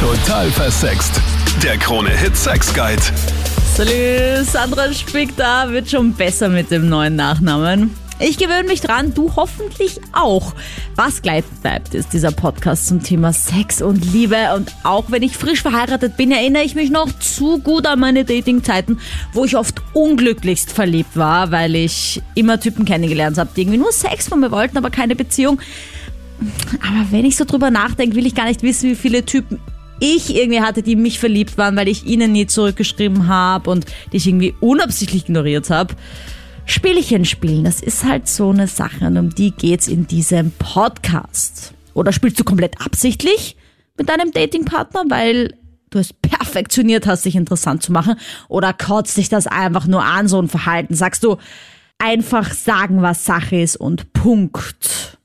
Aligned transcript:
Total 0.00 0.50
versext. 0.50 1.20
Der 1.62 1.76
Krone-Hit 1.76 2.34
Sex 2.34 2.72
Guide. 2.72 3.02
Salut, 3.76 4.46
Sandra 4.46 4.90
Spick 4.94 5.36
da, 5.36 5.70
wird 5.70 5.90
schon 5.90 6.14
besser 6.14 6.48
mit 6.48 6.70
dem 6.70 6.88
neuen 6.88 7.16
Nachnamen. 7.16 7.90
Ich 8.18 8.38
gewöhne 8.38 8.64
mich 8.64 8.80
dran, 8.80 9.12
du 9.12 9.36
hoffentlich 9.36 10.00
auch. 10.12 10.54
Was 10.96 11.20
gleich 11.20 11.44
bleibt, 11.60 11.94
ist 11.94 12.14
dieser 12.14 12.32
Podcast 12.32 12.86
zum 12.86 13.02
Thema 13.02 13.34
Sex 13.34 13.82
und 13.82 14.10
Liebe. 14.10 14.36
Und 14.56 14.74
auch 14.84 15.10
wenn 15.10 15.22
ich 15.22 15.36
frisch 15.36 15.60
verheiratet 15.60 16.16
bin, 16.16 16.32
erinnere 16.32 16.62
ich 16.62 16.74
mich 16.74 16.88
noch 16.88 17.12
zu 17.18 17.58
gut 17.58 17.86
an 17.86 18.00
meine 18.00 18.24
Datingzeiten, 18.24 18.98
wo 19.34 19.44
ich 19.44 19.54
oft 19.54 19.82
unglücklichst 19.92 20.72
verliebt 20.72 21.14
war, 21.14 21.50
weil 21.50 21.74
ich 21.74 22.22
immer 22.34 22.58
Typen 22.58 22.86
kennengelernt 22.86 23.36
habe, 23.36 23.50
die 23.54 23.60
irgendwie 23.60 23.78
nur 23.78 23.92
Sex 23.92 24.28
von 24.28 24.40
mir 24.40 24.50
wollten, 24.50 24.78
aber 24.78 24.88
keine 24.88 25.14
Beziehung. 25.14 25.60
Aber 26.80 27.06
wenn 27.10 27.26
ich 27.26 27.36
so 27.36 27.44
drüber 27.44 27.70
nachdenke, 27.70 28.16
will 28.16 28.26
ich 28.26 28.34
gar 28.34 28.46
nicht 28.46 28.62
wissen, 28.62 28.88
wie 28.88 28.94
viele 28.94 29.26
Typen 29.26 29.60
ich 30.00 30.34
irgendwie 30.34 30.60
hatte, 30.60 30.82
die 30.82 30.96
mich 30.96 31.18
verliebt 31.18 31.58
waren, 31.58 31.76
weil 31.76 31.88
ich 31.88 32.04
ihnen 32.04 32.32
nie 32.32 32.46
zurückgeschrieben 32.46 33.28
habe 33.28 33.70
und 33.70 33.86
die 34.12 34.16
ich 34.16 34.26
irgendwie 34.26 34.54
unabsichtlich 34.60 35.24
ignoriert 35.24 35.70
habe. 35.70 35.94
Spielchen 36.66 37.24
spielen, 37.24 37.64
das 37.64 37.80
ist 37.80 38.04
halt 38.04 38.28
so 38.28 38.50
eine 38.50 38.66
Sache 38.66 39.06
und 39.06 39.16
um 39.16 39.34
die 39.34 39.50
geht's 39.50 39.88
in 39.88 40.06
diesem 40.06 40.52
Podcast. 40.52 41.74
Oder 41.94 42.12
spielst 42.12 42.38
du 42.38 42.44
komplett 42.44 42.80
absichtlich 42.80 43.56
mit 43.98 44.08
deinem 44.08 44.32
Datingpartner, 44.32 45.04
weil 45.08 45.54
du 45.90 45.98
es 45.98 46.12
perfektioniert 46.12 47.06
hast, 47.06 47.24
dich 47.24 47.36
interessant 47.36 47.82
zu 47.82 47.92
machen? 47.92 48.14
Oder 48.48 48.72
kotzt 48.72 49.16
dich 49.16 49.28
das 49.28 49.46
einfach 49.46 49.86
nur 49.86 50.04
an, 50.04 50.28
so 50.28 50.40
ein 50.40 50.48
Verhalten? 50.48 50.94
Sagst 50.94 51.24
du, 51.24 51.38
einfach 51.98 52.52
sagen, 52.52 53.02
was 53.02 53.24
Sache 53.24 53.56
ist 53.60 53.76
und 53.76 54.12
Punkt. 54.12 55.18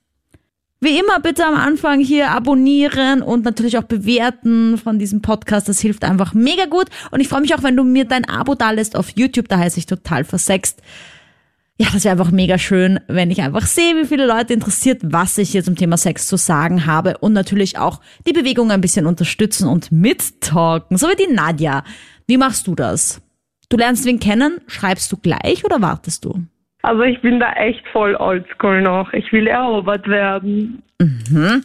Wie 0.80 0.98
immer 0.98 1.20
bitte 1.20 1.46
am 1.46 1.54
Anfang 1.54 2.00
hier 2.00 2.30
abonnieren 2.30 3.22
und 3.22 3.44
natürlich 3.44 3.78
auch 3.78 3.84
bewerten 3.84 4.76
von 4.76 4.98
diesem 4.98 5.22
Podcast. 5.22 5.68
Das 5.68 5.80
hilft 5.80 6.04
einfach 6.04 6.34
mega 6.34 6.66
gut. 6.66 6.86
Und 7.10 7.20
ich 7.20 7.28
freue 7.28 7.40
mich 7.40 7.54
auch, 7.54 7.62
wenn 7.62 7.76
du 7.76 7.82
mir 7.82 8.04
dein 8.04 8.26
Abo 8.26 8.54
da 8.54 8.72
lässt 8.72 8.94
auf 8.94 9.10
YouTube. 9.16 9.48
Da 9.48 9.58
heiße 9.58 9.78
ich 9.78 9.86
total 9.86 10.24
versext. 10.24 10.82
Ja, 11.78 11.88
das 11.92 12.04
wäre 12.04 12.12
einfach 12.12 12.30
mega 12.30 12.58
schön, 12.58 13.00
wenn 13.06 13.30
ich 13.30 13.42
einfach 13.42 13.66
sehe, 13.66 13.96
wie 13.96 14.06
viele 14.06 14.26
Leute 14.26 14.54
interessiert, 14.54 15.00
was 15.02 15.36
ich 15.36 15.50
hier 15.50 15.62
zum 15.62 15.76
Thema 15.76 15.98
Sex 15.98 16.26
zu 16.26 16.36
sagen 16.36 16.86
habe 16.86 17.18
und 17.18 17.34
natürlich 17.34 17.78
auch 17.78 18.00
die 18.26 18.32
Bewegung 18.32 18.70
ein 18.70 18.80
bisschen 18.80 19.06
unterstützen 19.06 19.68
und 19.68 19.92
mittalken. 19.92 20.96
So 20.96 21.08
wie 21.08 21.16
die 21.16 21.32
Nadja. 21.32 21.84
Wie 22.26 22.38
machst 22.38 22.66
du 22.66 22.74
das? 22.74 23.20
Du 23.68 23.76
lernst 23.76 24.04
wen 24.04 24.20
kennen, 24.20 24.60
schreibst 24.66 25.10
du 25.12 25.16
gleich 25.16 25.64
oder 25.64 25.82
wartest 25.82 26.24
du? 26.24 26.44
Also 26.86 27.02
ich 27.02 27.20
bin 27.20 27.40
da 27.40 27.52
echt 27.54 27.84
voll 27.88 28.14
oldschool 28.14 28.80
noch. 28.80 29.12
Ich 29.12 29.32
will 29.32 29.48
erobert 29.48 30.06
werden. 30.06 30.84
Mhm. 31.00 31.64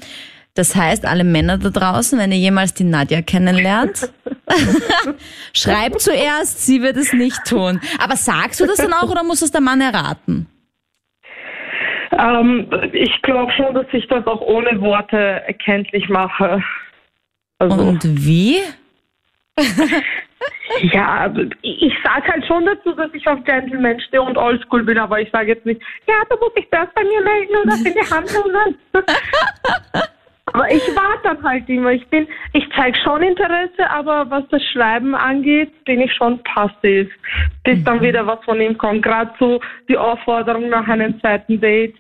Das 0.55 0.75
heißt, 0.75 1.05
alle 1.05 1.23
Männer 1.23 1.59
da 1.59 1.69
draußen, 1.69 2.17
wenn 2.17 2.31
ihr 2.31 2.39
jemals 2.39 2.73
die 2.73 2.83
Nadja 2.83 3.21
kennenlernt, 3.21 4.11
schreibt 5.53 6.01
zuerst, 6.01 6.65
sie 6.65 6.81
wird 6.81 6.97
es 6.97 7.13
nicht 7.13 7.45
tun. 7.45 7.79
Aber 7.99 8.15
sagst 8.15 8.59
du 8.61 8.65
das 8.65 8.77
dann 8.77 8.93
auch 8.93 9.11
oder 9.11 9.23
muss 9.23 9.43
es 9.43 9.51
der 9.51 9.61
Mann 9.61 9.79
erraten? 9.79 10.47
Ähm, 12.17 12.67
ich 12.91 13.21
glaube 13.21 13.51
schon, 13.51 13.75
dass 13.75 13.85
ich 13.91 14.07
das 14.07 14.25
auch 14.25 14.41
ohne 14.41 14.81
Worte 14.81 15.17
erkenntlich 15.17 16.09
mache. 16.09 16.63
Also, 17.59 17.79
Und 17.79 18.25
wie? 18.25 18.57
ja, 20.93 21.33
ich, 21.61 21.93
sage 22.03 22.27
halt 22.27 22.45
schon 22.45 22.65
dazu, 22.65 22.93
dass 22.93 23.13
ich 23.13 23.27
auf 23.27 23.43
Gentleman 23.43 23.99
stehe 23.99 24.21
und 24.21 24.37
oldschool 24.37 24.83
bin, 24.83 24.97
aber 24.97 25.19
ich 25.19 25.29
sage 25.31 25.49
jetzt 25.49 25.65
nicht, 25.65 25.81
ja, 26.07 26.15
da 26.29 26.35
muss 26.37 26.51
ich 26.55 26.67
das 26.71 26.87
bei 26.95 27.03
mir 27.03 27.21
melden 27.21 27.55
oder 27.63 27.75
in 27.75 27.93
die 27.93 28.13
Hand 28.13 28.29
holen. 28.43 28.77
aber 30.45 30.71
ich 30.71 30.83
warte 30.95 31.23
dann 31.23 31.43
halt 31.43 31.67
immer. 31.69 31.91
Ich 31.91 32.07
bin, 32.07 32.27
ich 32.53 32.67
zeige 32.75 32.97
schon 32.99 33.21
Interesse, 33.23 33.89
aber 33.89 34.29
was 34.29 34.47
das 34.49 34.63
Schreiben 34.71 35.15
angeht, 35.15 35.83
bin 35.85 36.01
ich 36.01 36.13
schon 36.13 36.41
passiv. 36.43 37.11
Bis 37.63 37.83
dann 37.83 38.01
wieder 38.01 38.25
was 38.25 38.43
von 38.45 38.59
ihm 38.61 38.77
kommt. 38.77 39.03
Gerade 39.03 39.33
so 39.39 39.59
die 39.87 39.97
Aufforderung 39.97 40.69
nach 40.69 40.87
einem 40.87 41.19
zweiten 41.19 41.59
Date. 41.59 41.95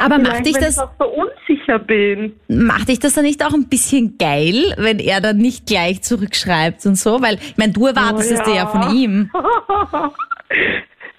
Aber 0.00 0.18
macht 0.18 0.44
dich 0.46 0.54
wenn 0.54 0.62
das, 0.62 0.76
ich 0.76 0.82
auch 0.82 0.90
so 0.98 1.06
unsicher 1.06 1.78
bin. 1.78 2.34
macht 2.48 2.88
dich 2.88 2.98
das 3.00 3.14
dann 3.14 3.24
nicht 3.24 3.44
auch 3.44 3.54
ein 3.54 3.68
bisschen 3.68 4.16
geil, 4.18 4.74
wenn 4.76 4.98
er 4.98 5.20
dann 5.20 5.38
nicht 5.38 5.66
gleich 5.66 6.02
zurückschreibt 6.02 6.84
und 6.86 6.96
so? 6.96 7.20
Weil, 7.22 7.34
ich 7.36 7.56
meine, 7.56 7.72
du 7.72 7.86
erwartest 7.86 8.30
Oh, 8.30 8.34
es 8.34 8.42
dir 8.42 8.50
ja 8.50 8.56
ja. 8.56 8.66
von 8.66 8.94
ihm. 8.96 9.30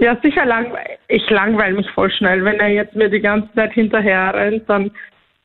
Ja, 0.02 0.18
sicher 0.24 0.46
langweil. 0.46 0.98
Ich 1.10 1.30
langweile 1.30 1.76
mich 1.76 1.90
voll 1.92 2.10
schnell. 2.10 2.46
Wenn 2.46 2.58
er 2.62 2.70
jetzt 2.70 2.96
mir 2.96 3.10
die 3.10 3.20
ganze 3.20 3.54
Zeit 3.54 3.74
hinterher 3.74 4.34
rennt, 4.34 4.64
dann 4.70 4.92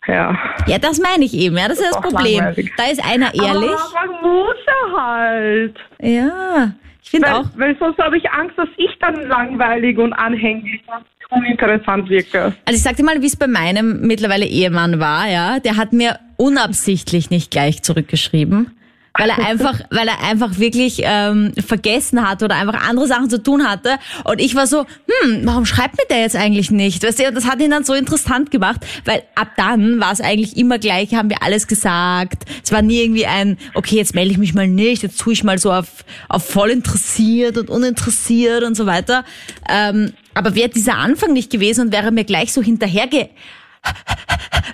ja. 0.06 0.38
Ja, 0.68 0.78
das 0.78 1.00
meine 1.00 1.24
ich 1.24 1.34
eben, 1.34 1.56
ja, 1.56 1.66
das 1.66 1.78
ist 1.80 1.86
das 1.86 1.90
Ist 1.90 1.96
auch 1.96 2.02
Problem. 2.12 2.38
langweilig. 2.38 2.72
Da 2.76 2.84
ist 2.84 3.04
einer 3.04 3.34
ehrlich. 3.34 3.70
Aber 3.70 4.06
man 4.12 4.22
muss 4.22 4.56
er 4.66 5.02
halt. 5.02 5.76
Ja, 6.00 6.72
ich 7.04 7.10
finde 7.10 7.34
auch. 7.34 7.44
weil 7.56 7.76
sonst 7.78 7.98
habe 7.98 8.16
ich 8.16 8.28
Angst, 8.31 8.56
dass 8.56 8.69
ich 8.76 8.91
dann 8.98 9.28
langweilig 9.28 9.98
und 9.98 10.12
anhänglich 10.15 10.81
und 10.88 11.38
uninteressant 11.38 12.09
wirke. 12.09 12.54
Also 12.65 12.76
ich 12.76 12.82
sag 12.82 12.97
dir 12.97 13.04
mal, 13.04 13.20
wie 13.20 13.26
es 13.26 13.37
bei 13.37 13.47
meinem 13.47 14.00
mittlerweile 14.00 14.47
Ehemann 14.47 14.98
war, 14.98 15.28
ja. 15.28 15.60
Der 15.60 15.76
hat 15.76 15.93
mir 15.93 16.19
unabsichtlich 16.37 17.31
nicht 17.31 17.50
gleich 17.50 17.82
zurückgeschrieben. 17.82 18.70
Weil 19.16 19.30
er 19.30 19.38
einfach, 19.47 19.78
weil 19.91 20.08
er 20.08 20.25
einfach 20.25 20.58
wirklich 20.58 21.00
ähm, 21.04 21.52
vergessen 21.64 22.28
hatte 22.28 22.47
oder 22.47 22.56
einfach 22.56 22.88
andere 22.88 23.06
Sachen 23.06 23.30
zu 23.30 23.41
tun 23.41 23.69
hatte. 23.69 23.97
Und 24.25 24.41
ich 24.41 24.56
war 24.56 24.66
so, 24.66 24.86
hm, 25.06 25.42
warum 25.44 25.66
schreibt 25.66 25.97
mir 25.97 26.04
der 26.10 26.22
jetzt 26.22 26.34
eigentlich 26.34 26.72
nicht? 26.72 27.04
Weißt 27.04 27.20
du, 27.20 27.32
das 27.32 27.47
hat 27.47 27.60
ihn 27.60 27.70
dann 27.70 27.84
so 27.84 27.94
interessant 27.94 28.50
gemacht, 28.50 28.80
weil 29.04 29.22
ab 29.36 29.50
dann 29.56 30.00
war 30.00 30.10
es 30.10 30.20
eigentlich 30.20 30.56
immer 30.56 30.80
gleich, 30.80 31.14
haben 31.14 31.30
wir 31.30 31.44
alles 31.44 31.69
gesagt. 31.69 32.42
Es 32.64 32.72
war 32.72 32.82
nie 32.82 33.02
irgendwie 33.02 33.26
ein, 33.26 33.56
okay, 33.75 33.94
jetzt 33.97 34.16
melde 34.16 34.32
ich 34.32 34.38
mich 34.38 34.52
mal 34.52 34.66
nicht, 34.66 35.04
jetzt 35.04 35.20
tue 35.20 35.32
ich 35.32 35.44
mal 35.44 35.58
so 35.58 35.72
auf, 35.72 36.04
auf 36.28 36.44
voll 36.48 36.70
interessiert 36.70 37.56
und 37.56 37.70
uninteressiert 37.70 38.64
und 38.64 38.76
so 38.76 38.84
weiter. 38.84 39.25
Ähm, 39.70 40.12
aber 40.34 40.56
wäre 40.56 40.70
dieser 40.70 40.96
Anfang 40.96 41.32
nicht 41.32 41.52
gewesen 41.52 41.82
und 41.82 41.92
wäre 41.92 42.10
mir 42.10 42.25
gleich 42.25 42.52
so 42.52 42.62
hinterherge 42.62 43.28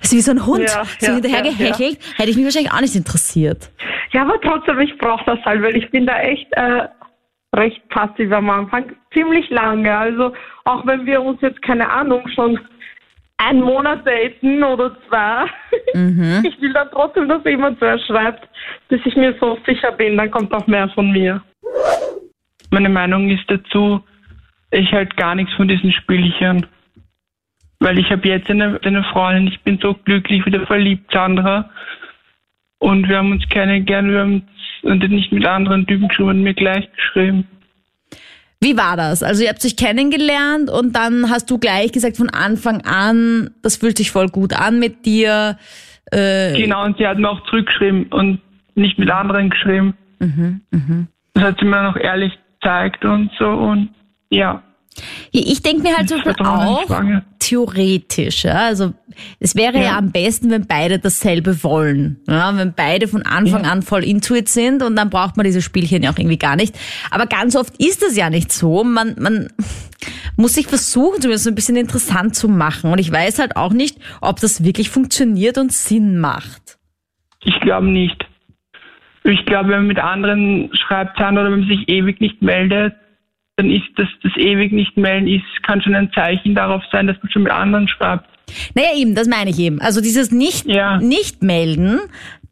also 0.00 0.16
wie 0.16 0.20
so 0.20 0.30
ein 0.32 0.46
Hund, 0.46 0.62
Ja, 0.62 0.84
so 0.98 1.06
ja, 1.06 1.14
hinterhergehechelt, 1.14 1.98
hätte 2.16 2.30
ich 2.30 2.36
mich 2.36 2.44
wahrscheinlich 2.44 2.72
auch 2.72 2.80
nicht 2.80 2.96
interessiert. 2.96 3.70
Ja, 4.12 4.22
aber 4.22 4.40
trotzdem, 4.40 4.80
ich 4.80 4.96
brauche 4.98 5.24
das 5.24 5.38
halt, 5.44 5.62
weil 5.62 5.76
ich 5.76 5.90
bin 5.90 6.06
da 6.06 6.18
echt 6.20 6.52
äh, 6.52 6.88
recht 7.54 7.88
passiv 7.88 8.32
am 8.32 8.50
Anfang. 8.50 8.92
Ziemlich 9.12 9.48
lange. 9.50 9.96
Also 9.96 10.32
auch 10.64 10.86
wenn 10.86 11.06
wir 11.06 11.22
uns 11.22 11.40
jetzt, 11.40 11.62
keine 11.62 11.88
Ahnung, 11.88 12.26
schon 12.34 12.58
einen 13.38 13.62
Monat 13.62 14.06
daten 14.06 14.62
oder 14.62 14.96
zwei, 15.08 15.46
ich 16.44 16.60
will 16.60 16.72
dann 16.72 16.88
trotzdem, 16.90 17.28
dass 17.28 17.44
jemand 17.44 17.78
zuerst 17.78 18.06
schreibt, 18.06 18.48
bis 18.88 19.00
ich 19.04 19.16
mir 19.16 19.34
so 19.40 19.58
sicher 19.66 19.92
bin, 19.92 20.16
dann 20.16 20.30
kommt 20.30 20.52
auch 20.52 20.66
mehr 20.66 20.88
von 20.90 21.10
mir. 21.10 21.42
Meine 22.70 22.88
Meinung 22.88 23.30
ist 23.30 23.44
dazu, 23.48 24.00
ich 24.70 24.92
halt 24.92 25.16
gar 25.16 25.34
nichts 25.34 25.52
von 25.54 25.68
diesen 25.68 25.90
Spielchen. 25.92 26.66
Weil 27.80 27.98
ich 27.98 28.10
habe 28.10 28.28
jetzt 28.28 28.50
eine, 28.50 28.78
eine 28.82 29.02
Freundin, 29.04 29.48
ich 29.48 29.60
bin 29.62 29.78
so 29.80 29.94
glücklich, 29.94 30.44
wieder 30.46 30.66
verliebt, 30.66 31.10
Sandra. 31.12 31.70
Und 32.78 33.08
wir 33.08 33.18
haben 33.18 33.32
uns 33.32 33.48
kennengelernt, 33.48 34.10
wir 34.10 34.20
haben 34.20 34.42
uns 34.82 35.08
nicht 35.08 35.32
mit 35.32 35.46
anderen 35.46 35.86
Typen 35.86 36.08
geschrieben 36.08 36.28
und 36.30 36.42
mir 36.42 36.54
gleich 36.54 36.88
geschrieben. 36.94 37.46
Wie 38.62 38.76
war 38.76 38.96
das? 38.96 39.22
Also 39.22 39.42
ihr 39.42 39.48
habt 39.48 39.64
euch 39.64 39.76
kennengelernt 39.76 40.68
und 40.70 40.94
dann 40.94 41.30
hast 41.30 41.50
du 41.50 41.58
gleich 41.58 41.92
gesagt 41.92 42.18
von 42.18 42.28
Anfang 42.28 42.82
an, 42.82 43.50
das 43.62 43.76
fühlt 43.76 43.96
sich 43.96 44.10
voll 44.10 44.28
gut 44.28 44.52
an 44.52 44.78
mit 44.78 45.06
dir. 45.06 45.56
Äh, 46.12 46.54
Genau, 46.60 46.84
und 46.84 46.98
sie 46.98 47.06
hat 47.06 47.18
mir 47.18 47.30
auch 47.30 47.42
zurückgeschrieben 47.44 48.06
und 48.08 48.40
nicht 48.74 48.98
mit 48.98 49.10
anderen 49.10 49.48
geschrieben. 49.48 49.94
Das 51.32 51.44
hat 51.44 51.58
sie 51.60 51.64
mir 51.64 51.82
noch 51.82 51.96
ehrlich 51.96 52.38
gezeigt 52.60 53.04
und 53.06 53.30
so 53.38 53.48
und 53.48 53.88
ja. 54.28 54.62
Ich 55.30 55.62
denke 55.62 55.82
mir 55.82 55.96
halt 55.96 56.10
Vertrauen 56.10 56.60
auch 56.60 57.22
theoretisch. 57.38 58.44
Ja? 58.44 58.66
Also 58.66 58.92
es 59.38 59.54
wäre 59.54 59.76
ja. 59.78 59.82
Ja. 59.82 59.98
am 59.98 60.10
besten, 60.10 60.50
wenn 60.50 60.66
beide 60.66 60.98
dasselbe 60.98 61.62
wollen. 61.62 62.20
Ja? 62.28 62.56
Wenn 62.56 62.74
beide 62.74 63.08
von 63.08 63.22
Anfang 63.22 63.64
Ja. 63.64 63.70
an 63.70 63.82
voll 63.82 64.04
intuit 64.04 64.48
sind 64.48 64.82
und 64.82 64.96
dann 64.96 65.08
braucht 65.10 65.36
man 65.36 65.44
diese 65.44 65.62
Spielchen 65.62 66.02
ja 66.02 66.10
auch 66.10 66.18
irgendwie 66.18 66.38
gar 66.38 66.56
nicht. 66.56 66.76
Aber 67.10 67.26
ganz 67.26 67.56
oft 67.56 67.74
ist 67.78 68.02
es 68.02 68.16
ja 68.16 68.30
nicht 68.30 68.52
so. 68.52 68.84
Man, 68.84 69.14
man 69.18 69.48
muss 70.36 70.54
sich 70.54 70.66
versuchen, 70.66 71.20
zumindest 71.20 71.44
so 71.44 71.50
ein 71.50 71.54
bisschen 71.54 71.76
interessant 71.76 72.34
zu 72.34 72.48
machen. 72.48 72.90
Und 72.92 72.98
ich 72.98 73.10
weiß 73.10 73.38
halt 73.38 73.56
auch 73.56 73.72
nicht, 73.72 73.98
ob 74.20 74.40
das 74.40 74.64
wirklich 74.64 74.90
funktioniert 74.90 75.56
und 75.58 75.72
Sinn 75.72 76.18
macht. 76.18 76.78
Ich 77.44 77.58
glaube 77.60 77.86
nicht. 77.86 78.26
Ich 79.22 79.44
glaube, 79.46 79.68
wenn 79.70 79.78
man 79.78 79.86
mit 79.86 79.98
anderen 79.98 80.70
schreibt 80.74 81.18
oder 81.20 81.44
wenn 81.44 81.60
man 81.60 81.68
sich 81.68 81.88
ewig 81.88 82.20
nicht 82.20 82.42
meldet, 82.42 82.94
dann 83.56 83.70
ist 83.70 83.86
das, 83.96 84.08
das 84.22 84.32
ewig 84.36 84.72
nicht 84.72 84.96
melden 84.96 85.26
ist, 85.28 85.44
kann 85.62 85.82
schon 85.82 85.94
ein 85.94 86.10
Zeichen 86.14 86.54
darauf 86.54 86.82
sein, 86.90 87.06
dass 87.06 87.16
man 87.22 87.30
schon 87.30 87.42
mit 87.42 87.52
anderen 87.52 87.88
schreibt. 87.88 88.26
Naja, 88.74 88.88
eben, 88.96 89.14
das 89.14 89.28
meine 89.28 89.50
ich 89.50 89.58
eben. 89.58 89.80
Also 89.80 90.00
dieses 90.00 90.30
nicht, 90.30 90.66
Ja. 90.66 90.98
nicht 90.98 91.42
melden, 91.42 92.00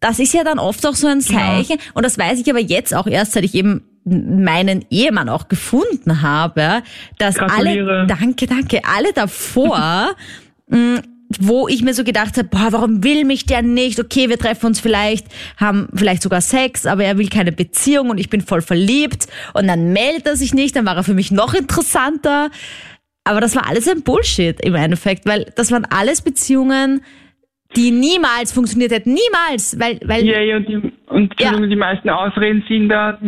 das 0.01 0.19
ist 0.21 0.33
ja 0.33 0.45
dann 0.45 0.59
oft 0.59 0.87
auch 0.87 0.95
so 0.95 1.09
ein 1.09 1.21
Zeichen. 1.21 1.79
Und 1.95 2.05
das 2.05 2.19
weiß 2.19 2.41
ich 2.41 2.49
aber 2.51 2.61
jetzt 2.61 2.95
auch 2.95 3.07
erst, 3.07 3.33
seit 3.33 3.45
ich 3.45 3.55
eben 3.55 3.83
meinen 4.05 4.85
Ehemann 4.91 5.29
auch 5.29 5.49
gefunden 5.49 6.23
habe, 6.23 6.83
dass 7.19 7.39
alle, 7.39 8.07
danke, 8.07 8.47
danke, 8.47 8.81
alle 8.85 9.13
davor 9.13 10.11
mh, 10.69 11.03
wo 11.41 11.69
ich 11.69 11.83
mir 11.83 11.93
so 11.95 12.05
gedacht 12.05 12.37
habe, 12.39 12.49
boah, 12.49 12.69
warum 12.71 13.05
will 13.05 13.25
mich 13.25 13.45
der 13.45 13.63
nicht? 13.63 14.01
Okay, 14.01 14.29
wir 14.29 14.39
treffen 14.39 14.67
uns 14.67 14.81
vielleicht, 14.81 15.27
haben 15.59 15.89
vielleicht 15.95 16.23
sogar 16.23 16.41
Sex, 16.41 16.87
aber 16.87 17.05
er 17.05 17.19
will 17.19 17.29
keine 17.29 17.53
Beziehung 17.53 18.11
und 18.11 18.19
ich 18.19 18.31
bin 18.31 18.41
voll 18.41 18.63
verliebt 18.63 19.27
und 19.55 19.67
dann 19.69 19.93
meldet 19.93 20.27
er 20.27 20.37
sich 20.37 20.55
nicht, 20.55 20.77
dann 20.77 20.87
war 20.87 20.97
er 20.97 21.05
für 21.05 21.15
mich 21.15 21.31
noch 21.31 21.55
interessanter. 21.55 22.51
Aber 23.25 23.41
das 23.43 23.55
war 23.55 23.69
alles 23.69 23.87
ein 23.89 24.03
Bullshit 24.03 24.59
im 24.65 24.75
Endeffekt, 24.75 25.27
weil 25.27 25.53
das 25.55 25.71
waren 25.71 25.87
alles 25.91 26.23
Beziehungen, 26.23 27.03
die 27.77 27.91
niemals 27.91 28.53
funktioniert 28.53 28.91
hätten. 28.91 29.13
Niemals, 29.13 29.79
weil, 29.79 30.01
weil 30.05 30.25
Ja, 30.25 30.41
ja, 30.41 30.57
und 30.57 30.67
die, 30.69 30.93
und 31.09 31.35
Ja. 31.39 31.53
die 31.55 31.77
meisten 31.77 32.09
Ausreden 32.09 32.65
sind 32.67 32.89
da, 32.89 33.19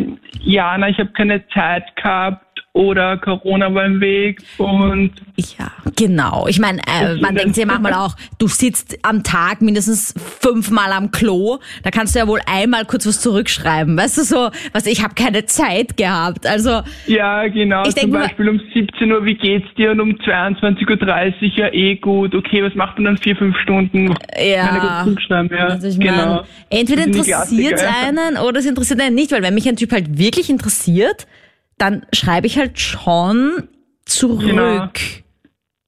ja, 0.43 0.79
na, 0.79 0.89
ich 0.89 0.99
habe 0.99 1.11
keine 1.13 1.47
Zeit 1.49 1.85
gehabt 1.97 2.50
oder 2.73 3.17
Corona 3.19 3.75
war 3.75 3.85
im 3.85 4.01
Weg 4.01 4.43
und 4.59 5.11
Ja, 5.37 5.73
genau. 5.97 6.47
Ich 6.49 6.61
meine, 6.61 6.79
äh, 6.87 7.17
man 7.21 7.35
denkt 7.35 7.57
sich 7.57 7.67
manchmal 7.67 7.95
auch, 7.95 8.15
du 8.39 8.47
sitzt 8.47 8.97
am 9.03 9.25
Tag 9.25 9.61
mindestens 9.61 10.15
fünfmal 10.41 10.93
am 10.93 11.11
Klo, 11.11 11.59
da 11.83 11.91
kannst 11.91 12.15
du 12.15 12.21
ja 12.21 12.29
wohl 12.29 12.39
einmal 12.47 12.85
kurz 12.85 13.07
was 13.07 13.21
zurückschreiben, 13.21 13.97
weißt 13.97 14.19
du 14.19 14.23
so, 14.23 14.51
was 14.73 14.87
ich 14.87 15.03
habe 15.03 15.15
keine 15.15 15.47
Zeit 15.47 15.97
gehabt. 15.97 16.47
Also 16.47 16.83
ja, 17.07 17.49
genau, 17.49 17.83
Ich 17.87 17.97
zum 17.97 18.11
mal- 18.11 18.23
Beispiel 18.29 18.49
um 18.49 18.61
17 18.73 19.11
Uhr, 19.13 19.25
wie 19.25 19.35
geht's 19.35 19.67
dir? 19.77 19.91
Und 19.91 20.01
um 20.01 20.11
22.30 20.13 21.43
Uhr, 21.43 21.49
ja 21.57 21.73
eh 21.73 21.97
gut, 21.97 22.37
okay, 22.37 22.63
was 22.63 22.75
macht 22.77 22.99
man 22.99 23.07
dann 23.07 23.17
vier, 23.19 23.35
fünf 23.35 23.57
Stunden? 23.59 24.15
Ja. 24.41 24.65
Meine 24.67 24.81
gut 24.81 25.05
zurückschreiben, 25.05 25.51
ja, 25.59 25.67
Also 25.67 25.89
ich 25.89 25.99
genau. 25.99 26.13
meine, 26.17 26.43
entweder 26.71 27.03
interessiert 27.05 27.73
es 27.75 27.83
einen 27.85 28.37
oder 28.37 28.61
es 28.61 28.67
interessiert 28.67 29.01
einen 29.01 29.17
nicht, 29.17 29.33
weil 29.33 29.43
wenn 29.43 29.55
mich 29.55 29.69
ein 29.69 29.75
Typ 29.77 29.91
halt 29.91 30.19
wirklich 30.19 30.49
interessiert, 30.51 31.27
dann 31.81 32.05
schreibe 32.13 32.47
ich 32.47 32.59
halt 32.59 32.79
schon 32.79 33.69
zurück. 34.05 34.47
Genau. 34.47 34.89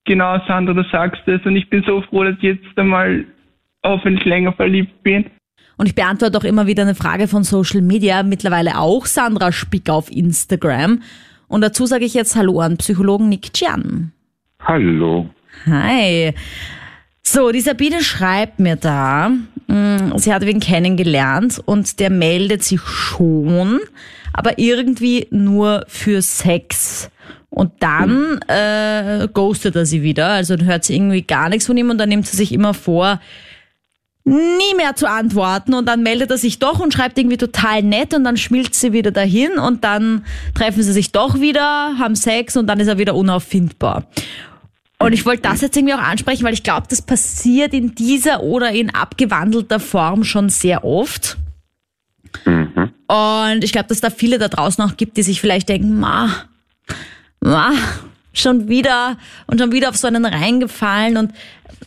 Genau, 0.04 0.36
Sandra, 0.48 0.74
du 0.74 0.82
sagst 0.90 1.22
es 1.26 1.40
und 1.44 1.54
ich 1.54 1.70
bin 1.70 1.84
so 1.86 2.02
froh, 2.02 2.24
dass 2.24 2.34
ich 2.38 2.42
jetzt 2.42 2.76
einmal 2.76 3.24
hoffentlich 3.84 4.24
länger 4.24 4.52
verliebt 4.52 5.02
bin. 5.02 5.26
Und 5.76 5.86
ich 5.86 5.94
beantworte 5.94 6.36
auch 6.38 6.44
immer 6.44 6.66
wieder 6.66 6.82
eine 6.82 6.94
Frage 6.94 7.28
von 7.28 7.44
Social 7.44 7.82
Media, 7.82 8.22
mittlerweile 8.22 8.78
auch 8.78 9.06
Sandra 9.06 9.52
Spick 9.52 9.88
auf 9.90 10.10
Instagram. 10.10 11.02
Und 11.46 11.60
dazu 11.60 11.86
sage 11.86 12.04
ich 12.04 12.14
jetzt 12.14 12.34
Hallo 12.34 12.60
an 12.60 12.78
Psychologen 12.78 13.28
Nick 13.28 13.52
Gian. 13.52 14.12
Hallo. 14.60 15.30
Hi. 15.66 16.34
So, 17.22 17.52
die 17.52 17.60
Sabine 17.60 18.02
schreibt 18.02 18.58
mir 18.58 18.76
da, 18.76 19.30
mh, 19.68 20.18
sie 20.18 20.32
hat 20.34 20.44
wen 20.44 20.60
kennengelernt 20.60 21.60
und 21.64 22.00
der 22.00 22.10
meldet 22.10 22.62
sich 22.62 22.80
schon, 22.80 23.80
aber 24.32 24.58
irgendwie 24.58 25.26
nur 25.31 25.84
für 25.88 26.23
Sex. 26.23 27.11
Und 27.50 27.73
dann 27.81 28.40
äh, 28.49 29.29
ghostet 29.32 29.76
er 29.76 29.84
sie 29.84 30.02
wieder, 30.02 30.29
also 30.29 30.56
hört 30.56 30.84
sie 30.84 30.96
irgendwie 30.96 31.23
gar 31.23 31.50
nichts 31.50 31.67
von 31.67 31.76
ihm 31.76 31.90
und 31.90 31.99
dann 31.99 32.08
nimmt 32.08 32.26
sie 32.26 32.37
sich 32.37 32.52
immer 32.52 32.73
vor, 32.73 33.20
nie 34.25 34.75
mehr 34.76 34.94
zu 34.94 35.08
antworten 35.08 35.75
und 35.75 35.87
dann 35.87 36.02
meldet 36.02 36.31
er 36.31 36.38
sich 36.38 36.58
doch 36.58 36.81
und 36.81 36.94
schreibt 36.94 37.19
irgendwie 37.19 37.37
total 37.37 37.82
nett 37.82 38.14
und 38.14 38.25
dann 38.25 38.37
schmilzt 38.37 38.81
sie 38.81 38.93
wieder 38.93 39.11
dahin 39.11 39.58
und 39.58 39.84
dann 39.84 40.25
treffen 40.55 40.82
sie 40.82 40.93
sich 40.93 41.12
doch 41.12 41.40
wieder, 41.40 41.99
haben 41.99 42.14
Sex 42.14 42.56
und 42.56 42.69
dann 42.69 42.81
ist 42.81 42.88
er 42.88 42.99
wieder 42.99 43.14
unauffindbar. 43.14 44.06
Und 44.99 45.12
ich 45.12 45.26
wollte 45.26 45.43
das 45.43 45.61
jetzt 45.61 45.76
irgendwie 45.76 45.94
auch 45.94 45.99
ansprechen, 45.99 46.44
weil 46.44 46.55
ich 46.55 46.62
glaube, 46.62 46.87
das 46.88 47.02
passiert 47.02 47.75
in 47.75 47.96
dieser 47.96 48.44
oder 48.44 48.70
in 48.70 48.94
abgewandelter 48.94 49.81
Form 49.81 50.23
schon 50.23 50.49
sehr 50.49 50.84
oft. 50.84 51.38
Mhm. 52.44 52.61
Und 53.12 53.62
ich 53.62 53.72
glaube, 53.72 53.88
dass 53.88 54.00
da 54.00 54.08
viele 54.08 54.38
da 54.38 54.48
draußen 54.48 54.82
auch 54.82 54.96
gibt, 54.96 55.18
die 55.18 55.22
sich 55.22 55.38
vielleicht 55.38 55.68
denken, 55.68 56.00
ma, 56.00 56.30
ma, 57.40 57.72
schon 58.32 58.68
wieder 58.68 59.18
und 59.46 59.60
schon 59.60 59.70
wieder 59.70 59.90
auf 59.90 59.98
so 59.98 60.06
einen 60.06 60.24
reingefallen. 60.24 61.18
Und 61.18 61.34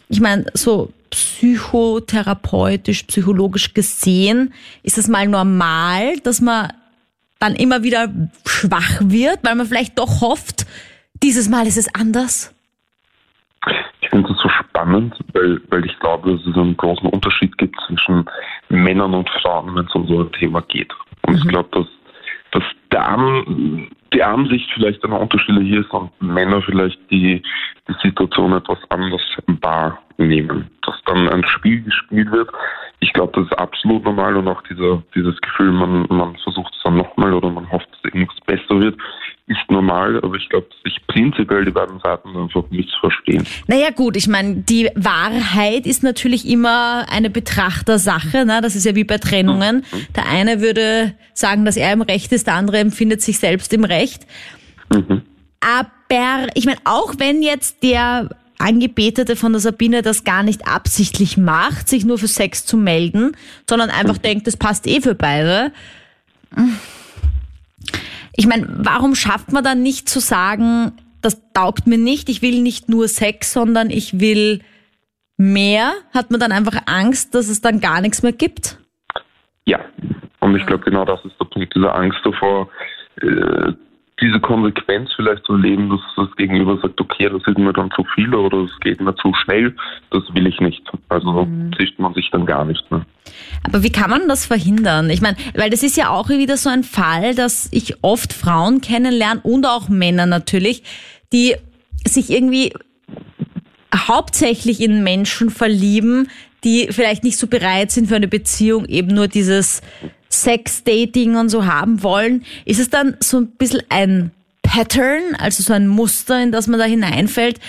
ich 0.07 0.21
meine, 0.21 0.45
so 0.53 0.93
psychotherapeutisch, 1.09 3.03
psychologisch 3.03 3.73
gesehen, 3.73 4.53
ist 4.83 4.99
es 4.99 5.07
mal 5.07 5.27
normal, 5.27 6.19
dass 6.19 6.41
man 6.41 6.71
dann 7.39 7.55
immer 7.55 7.81
wieder 7.81 8.13
schwach 8.45 8.99
wird, 8.99 9.39
weil 9.41 9.55
man 9.55 9.65
vielleicht 9.65 9.97
doch 9.97 10.21
hofft, 10.21 10.67
dieses 11.23 11.49
Mal 11.49 11.65
ist 11.65 11.77
es 11.77 11.93
anders. 11.95 12.53
Ich 14.01 14.09
finde 14.09 14.29
das 14.29 14.37
so 14.37 14.49
spannend, 14.49 15.15
weil, 15.33 15.59
weil 15.69 15.83
ich 15.85 15.97
glaube, 15.99 16.33
dass 16.33 16.45
es 16.45 16.55
einen 16.55 16.77
großen 16.77 17.09
Unterschied 17.09 17.57
gibt 17.57 17.75
zwischen 17.87 18.25
Männern 18.69 19.15
und 19.15 19.27
Frauen, 19.41 19.75
wenn 19.75 19.87
es 19.87 19.95
um 19.95 20.07
so 20.07 20.21
ein 20.21 20.31
Thema 20.33 20.61
geht. 20.61 20.93
Und 21.27 21.37
ich 21.37 21.47
glaube, 21.47 21.69
dass, 21.71 21.87
dass 22.51 22.63
der 22.91 23.07
Arm, 23.07 23.89
die 24.13 24.23
Armsicht 24.23 24.69
vielleicht 24.73 25.03
ein 25.03 25.11
Unterschied 25.11 25.59
hier 25.61 25.81
ist 25.81 25.91
und 25.91 26.09
Männer 26.21 26.61
vielleicht 26.61 26.99
die, 27.11 27.41
die 27.87 27.95
Situation 28.01 28.53
etwas 28.53 28.79
anders 28.89 29.21
wahrnehmen. 29.61 30.69
Dass 30.83 30.95
dann 31.05 31.29
ein 31.29 31.45
Spiel 31.45 31.81
gespielt 31.81 32.31
wird. 32.31 32.49
Ich 32.99 33.11
glaube, 33.13 33.33
das 33.35 33.51
ist 33.51 33.59
absolut 33.59 34.03
normal 34.03 34.37
und 34.37 34.47
auch 34.47 34.61
dieser, 34.63 35.03
dieses 35.13 35.39
Gefühl, 35.41 35.71
man, 35.71 36.05
man 36.09 36.35
versucht 36.37 36.73
es 36.75 36.81
dann 36.83 36.97
nochmal 36.97 37.33
oder 37.33 37.49
man 37.49 37.69
hofft, 37.71 37.89
dass 37.91 38.03
irgendwas 38.05 38.39
besser 38.45 38.79
wird, 38.79 38.97
ist 39.47 39.69
normal, 39.69 40.19
aber 40.23 40.35
ich 40.35 40.49
glaube, 40.49 40.67
dass 40.69 40.91
sich 40.91 41.05
prinzipiell 41.05 41.65
die 41.65 41.71
beiden 41.71 41.99
Seiten 41.99 42.35
einfach 42.35 42.63
missverstehen. 42.71 43.45
Naja 43.67 43.91
gut, 43.91 44.17
ich 44.17 44.27
meine, 44.27 44.55
die 44.55 44.89
Wahrheit 44.95 45.85
ist 45.85 46.01
natürlich 46.01 46.47
immer 46.47 47.05
eine 47.09 47.29
Betrachtersache. 47.29 48.45
Ne? 48.45 48.61
Das 48.61 48.75
ist 48.75 48.85
ja 48.85 48.95
wie 48.95 49.03
bei 49.03 49.19
Trennungen. 49.19 49.85
Der 50.15 50.27
eine 50.27 50.61
würde 50.61 51.13
sagen, 51.33 51.63
dass 51.63 51.77
er 51.77 51.93
im 51.93 52.01
Recht 52.01 52.31
ist, 52.31 52.47
der 52.47 52.55
andere 52.55 52.79
empfindet 52.79 53.21
sich 53.21 53.37
selbst 53.37 53.71
im 53.73 53.83
Recht. 53.83 54.25
Aber 54.89 56.47
ich 56.55 56.65
meine, 56.65 56.79
auch 56.83 57.13
wenn 57.19 57.43
jetzt 57.43 57.83
der 57.83 58.29
Angebetete 58.57 59.35
von 59.35 59.51
der 59.51 59.61
Sabine 59.61 60.01
das 60.01 60.23
gar 60.23 60.41
nicht 60.41 60.67
absichtlich 60.67 61.37
macht, 61.37 61.87
sich 61.87 62.03
nur 62.03 62.17
für 62.17 62.27
Sex 62.27 62.65
zu 62.65 62.77
melden, 62.77 63.35
sondern 63.69 63.91
einfach 63.91 64.17
denkt, 64.17 64.47
das 64.47 64.57
passt 64.57 64.87
eh 64.87 65.01
für 65.01 65.13
beide. 65.13 65.71
Ich 68.35 68.47
meine, 68.47 68.67
warum 68.69 69.15
schafft 69.15 69.51
man 69.51 69.63
dann 69.63 69.81
nicht 69.81 70.09
zu 70.09 70.19
sagen, 70.19 70.91
das 71.21 71.41
taugt 71.53 71.87
mir 71.87 71.97
nicht, 71.97 72.29
ich 72.29 72.41
will 72.41 72.61
nicht 72.61 72.89
nur 72.89 73.07
Sex, 73.07 73.53
sondern 73.53 73.89
ich 73.89 74.19
will 74.19 74.61
mehr? 75.37 75.93
Hat 76.13 76.31
man 76.31 76.39
dann 76.39 76.51
einfach 76.51 76.81
Angst, 76.85 77.33
dass 77.33 77.49
es 77.49 77.61
dann 77.61 77.79
gar 77.79 78.01
nichts 78.01 78.23
mehr 78.23 78.33
gibt? 78.33 78.77
Ja, 79.65 79.79
und 80.39 80.55
ich 80.55 80.65
glaube, 80.65 80.83
genau 80.83 81.05
das 81.05 81.23
ist 81.25 81.39
der 81.39 81.45
Punkt, 81.45 81.73
diese 81.75 81.91
Angst 81.91 82.19
davor, 82.23 82.69
äh, 83.21 83.73
diese 84.21 84.39
Konsequenz 84.39 85.11
vielleicht 85.15 85.43
zu 85.45 85.55
leben, 85.55 85.89
dass 85.89 85.99
das 86.15 86.35
Gegenüber 86.35 86.77
sagt, 86.81 86.99
okay, 87.01 87.29
das 87.29 87.41
ist 87.45 87.57
mir 87.57 87.73
dann 87.73 87.91
zu 87.91 88.03
viel 88.15 88.33
oder 88.33 88.59
es 88.59 88.79
geht 88.79 89.01
mir 89.01 89.15
zu 89.15 89.33
schnell, 89.43 89.75
das 90.11 90.23
will 90.33 90.47
ich 90.47 90.59
nicht. 90.59 90.83
Also 91.09 91.47
zischt 91.77 91.99
man 91.99 92.13
sich 92.13 92.29
dann 92.31 92.45
gar 92.45 92.63
nicht 92.63 92.89
mehr. 92.91 93.05
Aber 93.63 93.83
wie 93.83 93.91
kann 93.91 94.09
man 94.09 94.27
das 94.27 94.45
verhindern? 94.45 95.09
Ich 95.09 95.21
meine, 95.21 95.37
weil 95.55 95.69
das 95.69 95.83
ist 95.83 95.97
ja 95.97 96.09
auch 96.09 96.29
wieder 96.29 96.57
so 96.57 96.69
ein 96.69 96.83
Fall, 96.83 97.35
dass 97.35 97.67
ich 97.71 98.03
oft 98.03 98.33
Frauen 98.33 98.81
kennenlerne 98.81 99.41
und 99.41 99.65
auch 99.65 99.89
Männer 99.89 100.25
natürlich, 100.25 100.83
die 101.33 101.55
sich 102.07 102.29
irgendwie 102.29 102.73
hauptsächlich 103.95 104.81
in 104.81 105.03
Menschen 105.03 105.49
verlieben, 105.49 106.29
die 106.63 106.87
vielleicht 106.91 107.23
nicht 107.23 107.37
so 107.37 107.47
bereit 107.47 107.91
sind 107.91 108.07
für 108.07 108.15
eine 108.15 108.27
Beziehung, 108.27 108.85
eben 108.85 109.13
nur 109.13 109.27
dieses 109.27 109.81
Sex-Dating 110.29 111.35
und 111.35 111.49
so 111.49 111.65
haben 111.65 112.03
wollen. 112.03 112.43
Ist 112.65 112.79
es 112.79 112.89
dann 112.89 113.15
so 113.19 113.37
ein 113.37 113.47
bisschen 113.51 113.83
ein 113.89 114.31
Pattern, 114.63 115.35
also 115.37 115.63
so 115.63 115.73
ein 115.73 115.87
Muster, 115.87 116.41
in 116.41 116.51
das 116.51 116.67
man 116.67 116.79
da 116.79 116.85
hineinfällt? 116.85 117.59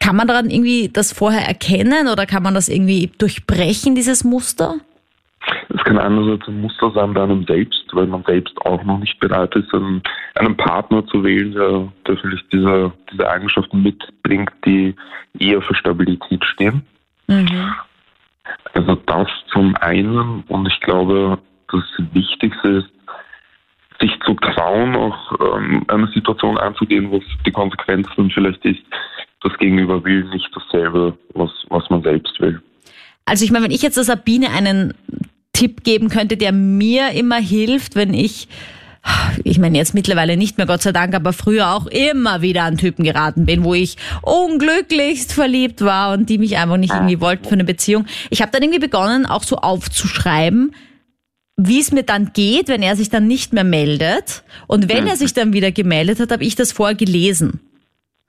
Kann 0.00 0.16
man 0.16 0.28
daran 0.28 0.50
irgendwie 0.50 0.88
das 0.88 1.12
vorher 1.12 1.46
erkennen 1.46 2.08
oder 2.08 2.26
kann 2.26 2.42
man 2.42 2.54
das 2.54 2.68
irgendwie 2.68 3.10
durchbrechen, 3.18 3.94
dieses 3.94 4.24
Muster? 4.24 4.80
Es 5.68 5.82
kann 5.84 5.98
einerseits 5.98 6.46
ein 6.48 6.60
Muster 6.60 6.90
sein 6.92 7.14
bei 7.14 7.22
einem 7.22 7.44
selbst, 7.44 7.84
weil 7.92 8.06
man 8.06 8.24
selbst 8.24 8.56
auch 8.62 8.82
noch 8.84 8.98
nicht 8.98 9.18
bereit 9.20 9.54
ist, 9.56 9.72
einen, 9.74 10.02
einen 10.34 10.56
Partner 10.56 11.06
zu 11.06 11.22
wählen, 11.22 11.52
der, 11.52 11.92
der 12.06 12.16
vielleicht 12.16 12.52
diese, 12.52 12.92
diese 13.12 13.30
Eigenschaften 13.30 13.82
mitbringt, 13.82 14.50
die 14.64 14.94
eher 15.38 15.62
für 15.62 15.74
Stabilität 15.74 16.44
stehen. 16.44 16.82
Also 18.74 18.94
das 19.06 19.28
zum 19.52 19.76
einen 19.76 20.42
und 20.48 20.66
ich 20.66 20.80
glaube, 20.80 21.38
das 21.70 21.82
Wichtigste 22.12 22.68
ist, 22.68 22.88
sich 24.00 24.12
zu 24.24 24.34
trauen, 24.34 24.94
auch 24.94 25.32
ähm, 25.40 25.84
eine 25.88 26.06
Situation 26.08 26.56
einzugehen, 26.56 27.10
wo 27.10 27.20
die 27.44 27.50
Konsequenz 27.50 28.08
dann 28.16 28.30
vielleicht 28.30 28.64
ist, 28.64 28.80
das 29.42 29.56
Gegenüber 29.58 30.04
will 30.04 30.24
nicht 30.24 30.48
dasselbe, 30.54 31.16
was, 31.34 31.50
was 31.68 31.88
man 31.90 32.02
selbst 32.02 32.40
will. 32.40 32.60
Also 33.24 33.44
ich 33.44 33.50
meine, 33.50 33.64
wenn 33.64 33.72
ich 33.72 33.82
jetzt 33.82 33.96
der 33.96 34.04
Sabine 34.04 34.50
einen 34.50 34.94
Tipp 35.58 35.82
geben 35.82 36.08
könnte, 36.08 36.36
der 36.36 36.52
mir 36.52 37.10
immer 37.10 37.38
hilft, 37.40 37.96
wenn 37.96 38.14
ich, 38.14 38.46
ich 39.42 39.58
meine 39.58 39.76
jetzt 39.76 39.92
mittlerweile 39.92 40.36
nicht 40.36 40.56
mehr, 40.56 40.68
Gott 40.68 40.82
sei 40.82 40.92
Dank, 40.92 41.16
aber 41.16 41.32
früher 41.32 41.72
auch 41.72 41.86
immer 41.86 42.42
wieder 42.42 42.62
an 42.62 42.76
Typen 42.76 43.02
geraten 43.02 43.44
bin, 43.44 43.64
wo 43.64 43.74
ich 43.74 43.96
unglücklichst 44.22 45.32
verliebt 45.32 45.80
war 45.80 46.12
und 46.12 46.28
die 46.28 46.38
mich 46.38 46.56
einfach 46.58 46.76
nicht 46.76 46.94
irgendwie 46.94 47.20
wollten 47.20 47.44
für 47.44 47.54
eine 47.54 47.64
Beziehung. 47.64 48.06
Ich 48.30 48.40
habe 48.40 48.52
dann 48.52 48.62
irgendwie 48.62 48.78
begonnen, 48.78 49.26
auch 49.26 49.42
so 49.42 49.56
aufzuschreiben, 49.56 50.76
wie 51.56 51.80
es 51.80 51.90
mir 51.90 52.04
dann 52.04 52.32
geht, 52.32 52.68
wenn 52.68 52.82
er 52.82 52.94
sich 52.94 53.10
dann 53.10 53.26
nicht 53.26 53.52
mehr 53.52 53.64
meldet. 53.64 54.44
Und 54.68 54.88
wenn 54.88 55.08
er 55.08 55.16
sich 55.16 55.34
dann 55.34 55.52
wieder 55.52 55.72
gemeldet 55.72 56.20
hat, 56.20 56.30
habe 56.30 56.44
ich 56.44 56.54
das 56.54 56.70
vorher 56.70 56.94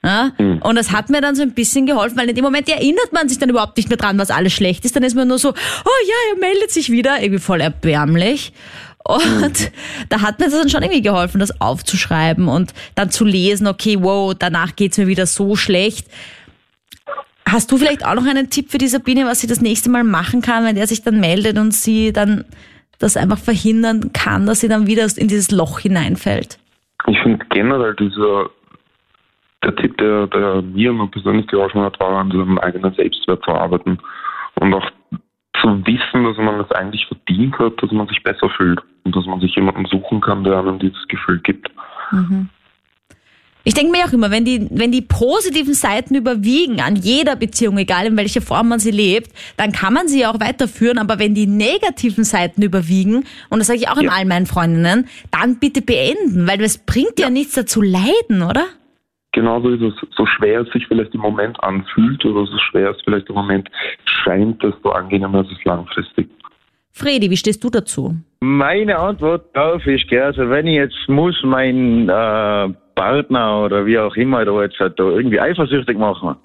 Ja? 0.02 0.32
Und 0.38 0.76
das 0.76 0.92
hat 0.92 1.10
mir 1.10 1.20
dann 1.20 1.34
so 1.34 1.42
ein 1.42 1.52
bisschen 1.52 1.86
geholfen, 1.86 2.16
weil 2.16 2.28
in 2.28 2.34
dem 2.34 2.44
Moment 2.44 2.68
erinnert 2.68 3.12
man 3.12 3.28
sich 3.28 3.38
dann 3.38 3.50
überhaupt 3.50 3.76
nicht 3.76 3.88
mehr 3.88 3.98
dran, 3.98 4.18
was 4.18 4.30
alles 4.30 4.52
schlecht 4.52 4.84
ist. 4.84 4.96
Dann 4.96 5.02
ist 5.02 5.14
man 5.14 5.28
nur 5.28 5.38
so, 5.38 5.50
oh 5.50 6.06
ja, 6.08 6.34
er 6.34 6.38
meldet 6.38 6.70
sich 6.70 6.90
wieder, 6.90 7.20
irgendwie 7.20 7.40
voll 7.40 7.60
erbärmlich. 7.60 8.52
Und 9.04 9.72
da 10.08 10.22
hat 10.22 10.38
mir 10.38 10.46
das 10.46 10.54
dann 10.54 10.70
schon 10.70 10.82
irgendwie 10.82 11.02
geholfen, 11.02 11.40
das 11.40 11.60
aufzuschreiben 11.60 12.48
und 12.48 12.72
dann 12.94 13.10
zu 13.10 13.24
lesen, 13.24 13.66
okay, 13.66 13.98
wow, 14.00 14.34
danach 14.38 14.76
geht's 14.76 14.98
mir 14.98 15.06
wieder 15.06 15.26
so 15.26 15.56
schlecht. 15.56 16.06
Hast 17.46 17.72
du 17.72 17.78
vielleicht 17.78 18.04
auch 18.04 18.14
noch 18.14 18.26
einen 18.26 18.48
Tipp 18.48 18.70
für 18.70 18.78
die 18.78 18.88
Sabine, 18.88 19.26
was 19.26 19.40
sie 19.40 19.48
das 19.48 19.60
nächste 19.60 19.90
Mal 19.90 20.04
machen 20.04 20.40
kann, 20.40 20.64
wenn 20.64 20.76
der 20.76 20.86
sich 20.86 21.02
dann 21.02 21.20
meldet 21.20 21.58
und 21.58 21.74
sie 21.74 22.12
dann 22.12 22.44
das 22.98 23.16
einfach 23.16 23.38
verhindern 23.38 24.12
kann, 24.12 24.46
dass 24.46 24.60
sie 24.60 24.68
dann 24.68 24.86
wieder 24.86 25.06
in 25.16 25.26
dieses 25.26 25.50
Loch 25.50 25.80
hineinfällt? 25.80 26.58
Ich 27.08 27.18
finde 27.22 27.44
generell 27.50 27.96
dieser 27.96 28.50
der 29.62 29.76
Tipp, 29.76 29.96
der, 29.98 30.26
der 30.26 30.62
mir 30.62 30.90
immer 30.90 31.06
persönlich 31.08 31.46
geholfen 31.46 31.80
hat, 31.82 31.98
war 32.00 32.18
an 32.18 32.30
seinem 32.30 32.58
eigenen 32.58 32.94
Selbstwert 32.94 33.44
zu 33.44 33.50
arbeiten 33.50 33.98
und 34.58 34.74
auch 34.74 34.90
zu 35.60 35.68
wissen, 35.86 36.24
dass 36.24 36.36
man 36.38 36.60
es 36.60 36.70
eigentlich 36.72 37.06
verdient 37.06 37.58
hat, 37.58 37.82
dass 37.82 37.90
man 37.92 38.08
sich 38.08 38.22
besser 38.22 38.48
fühlt 38.50 38.80
und 39.04 39.14
dass 39.14 39.26
man 39.26 39.40
sich 39.40 39.54
jemanden 39.54 39.84
suchen 39.86 40.20
kann, 40.20 40.44
der 40.44 40.58
einem 40.58 40.78
dieses 40.78 41.06
Gefühl 41.08 41.40
gibt. 41.40 41.70
Ich 43.64 43.74
denke 43.74 43.92
mir 43.92 44.06
auch 44.06 44.12
immer, 44.12 44.30
wenn 44.30 44.46
die, 44.46 44.66
wenn 44.70 44.90
die 44.90 45.02
positiven 45.02 45.74
Seiten 45.74 46.14
überwiegen 46.14 46.80
an 46.80 46.96
jeder 46.96 47.36
Beziehung, 47.36 47.76
egal 47.76 48.06
in 48.06 48.16
welcher 48.16 48.40
Form 48.40 48.68
man 48.68 48.78
sie 48.78 48.90
lebt, 48.90 49.30
dann 49.58 49.72
kann 49.72 49.92
man 49.92 50.08
sie 50.08 50.24
auch 50.24 50.40
weiterführen. 50.40 50.96
Aber 50.96 51.18
wenn 51.18 51.34
die 51.34 51.46
negativen 51.46 52.24
Seiten 52.24 52.62
überwiegen, 52.62 53.24
und 53.50 53.58
das 53.58 53.66
sage 53.66 53.80
ich 53.80 53.88
auch 53.88 53.98
in 53.98 54.04
Ja. 54.04 54.12
all 54.12 54.24
meinen 54.24 54.46
Freundinnen, 54.46 55.08
dann 55.30 55.58
bitte 55.58 55.82
beenden, 55.82 56.48
weil 56.48 56.62
es 56.62 56.78
bringt 56.78 57.20
ja, 57.20 57.28
nichts 57.28 57.52
dazu 57.52 57.82
leiden, 57.82 58.42
oder? 58.42 58.64
Genauso 59.32 59.68
ist 59.70 59.82
es, 59.82 59.94
so 60.16 60.26
schwer 60.26 60.62
es 60.62 60.72
sich 60.72 60.86
vielleicht 60.86 61.14
im 61.14 61.20
Moment 61.20 61.62
anfühlt 61.62 62.24
oder 62.24 62.46
so 62.46 62.58
schwer 62.58 62.90
es 62.90 63.00
vielleicht 63.04 63.28
im 63.28 63.36
Moment 63.36 63.68
scheint, 64.04 64.62
desto 64.62 64.90
angenehmer 64.90 65.42
ist 65.42 65.52
es 65.52 65.64
langfristig. 65.64 66.28
Fredi, 66.92 67.30
wie 67.30 67.36
stehst 67.36 67.62
du 67.62 67.70
dazu? 67.70 68.16
Meine 68.40 68.98
Antwort 68.98 69.44
darauf 69.54 69.86
ist, 69.86 70.08
gell, 70.08 70.22
also 70.22 70.50
wenn 70.50 70.66
ich 70.66 70.74
jetzt 70.74 71.08
muss 71.08 71.40
meinen 71.44 72.08
äh, 72.08 72.74
Partner 72.94 73.62
oder 73.62 73.86
wie 73.86 73.98
auch 73.98 74.16
immer 74.16 74.44
da 74.44 74.62
jetzt 74.62 74.78
halt 74.80 74.98
da 74.98 75.04
irgendwie 75.04 75.40
eifersüchtig 75.40 75.96
machen, 75.96 76.36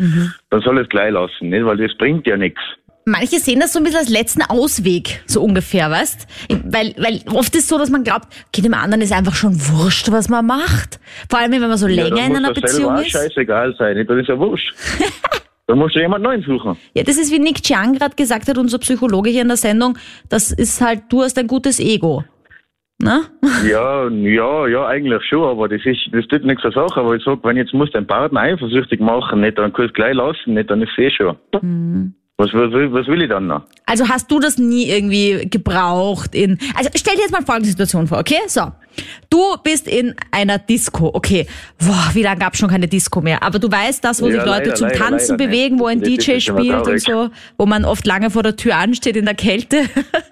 dann 0.49 0.61
soll 0.61 0.77
es 0.77 0.87
gleich 0.89 1.11
lassen, 1.11 1.49
nicht? 1.49 1.65
weil 1.65 1.77
das 1.77 1.97
bringt 1.97 2.27
ja 2.27 2.37
nichts. 2.37 2.61
Manche 3.07 3.37
sehen 3.37 3.59
das 3.59 3.71
so 3.71 3.79
ein 3.79 3.83
bisschen 3.83 3.99
als 3.99 4.09
letzten 4.09 4.41
Ausweg, 4.41 5.21
so 5.27 5.43
ungefähr, 5.43 5.91
weißt? 5.91 6.27
Weil, 6.65 6.95
weil 6.97 7.21
oft 7.35 7.55
ist 7.55 7.67
so, 7.67 7.77
dass 7.77 7.91
man 7.91 8.03
glaubt, 8.03 8.25
okay, 8.47 8.63
dem 8.63 8.73
anderen 8.73 9.01
ist 9.01 9.13
einfach 9.13 9.35
schon 9.35 9.53
wurscht, 9.53 10.11
was 10.11 10.27
man 10.27 10.47
macht. 10.47 10.99
Vor 11.29 11.37
allem, 11.37 11.51
wenn 11.51 11.61
man 11.61 11.77
so 11.77 11.85
länger 11.85 12.17
ja, 12.17 12.25
in 12.25 12.33
dann 12.33 12.45
einer 12.45 12.53
Beziehung 12.53 12.97
ist. 12.97 13.11
scheißegal 13.11 13.75
sein? 13.77 14.03
Das 14.07 14.17
ist 14.17 14.27
ja 14.27 14.39
wurscht. 14.39 14.73
da 15.67 15.75
musst 15.75 15.95
du 15.95 15.99
jemand 15.99 16.23
Neuen 16.23 16.41
suchen. 16.41 16.77
Ja, 16.95 17.03
das 17.03 17.17
ist 17.17 17.31
wie 17.31 17.37
Nick 17.37 17.61
Chiang 17.61 17.93
gerade 17.93 18.15
gesagt 18.15 18.47
hat, 18.47 18.57
unser 18.57 18.79
Psychologe 18.79 19.29
hier 19.29 19.43
in 19.43 19.49
der 19.49 19.57
Sendung, 19.57 19.99
das 20.29 20.51
ist 20.51 20.81
halt, 20.81 21.03
du 21.09 21.21
hast 21.21 21.37
ein 21.37 21.45
gutes 21.45 21.79
Ego. 21.79 22.23
Ne? 22.97 23.21
Ja, 23.69 24.07
ja, 24.09 24.67
ja, 24.67 24.87
eigentlich 24.87 25.21
schon, 25.29 25.43
aber 25.43 25.69
das 25.69 25.85
ist, 25.85 26.09
das 26.11 26.25
tut 26.27 26.43
nichts 26.43 26.63
zur 26.63 26.71
Sache. 26.71 27.01
Aber 27.01 27.15
ich 27.15 27.23
sag, 27.23 27.43
wenn 27.43 27.57
jetzt 27.57 27.73
muss 27.73 27.91
dein 27.91 28.07
Partner 28.07 28.39
eifersüchtig 28.39 28.99
machen, 28.99 29.41
nicht, 29.41 29.59
dann 29.59 29.73
kannst 29.73 29.91
du 29.91 29.93
gleich 29.93 30.15
lassen, 30.15 30.55
nicht, 30.55 30.71
dann 30.71 30.81
ist 30.81 30.89
es 30.97 31.03
eh 31.03 31.11
schon. 31.11 31.37
Mhm. 31.61 32.15
Was, 32.37 32.51
was, 32.53 32.71
will- 32.71 32.91
was 32.91 33.07
will 33.07 33.21
ich 33.21 33.29
dann 33.29 33.47
noch? 33.47 33.63
Also 33.85 34.09
hast 34.09 34.29
du 34.29 34.39
das 34.39 34.57
nie 34.57 34.89
irgendwie 34.89 35.47
gebraucht 35.49 36.35
in. 36.35 36.57
Also 36.75 36.89
stell 36.95 37.15
dir 37.15 37.21
jetzt 37.21 37.31
mal 37.31 37.41
folgende 37.43 37.69
Situation 37.69 38.07
vor, 38.07 38.19
okay? 38.19 38.39
So. 38.47 38.71
Du 39.29 39.39
bist 39.63 39.87
in 39.87 40.15
einer 40.31 40.57
Disco, 40.59 41.09
okay. 41.13 41.47
Boah, 41.79 42.09
wie 42.13 42.23
lange 42.23 42.39
gab's 42.39 42.57
schon 42.59 42.69
keine 42.69 42.87
Disco 42.87 43.21
mehr? 43.21 43.43
Aber 43.43 43.59
du 43.59 43.69
weißt 43.71 44.03
das, 44.03 44.21
wo 44.21 44.27
Ja, 44.27 44.33
sich 44.33 44.45
Leute 44.45 44.49
leider, 44.69 44.75
zum 44.75 44.87
leider, 44.87 44.99
Tanzen 44.99 45.31
leider 45.31 45.43
nicht. 45.43 45.51
bewegen, 45.51 45.79
wo 45.79 45.85
ein 45.87 45.99
Das 46.01 46.09
DJ 46.09 46.39
spielt 46.39 46.87
und 46.87 47.01
so, 47.01 47.29
wo 47.57 47.65
man 47.65 47.85
oft 47.85 48.05
lange 48.05 48.29
vor 48.29 48.43
der 48.43 48.55
Tür 48.55 48.75
ansteht 48.77 49.15
in 49.17 49.25
der 49.25 49.35
Kälte. 49.35 49.83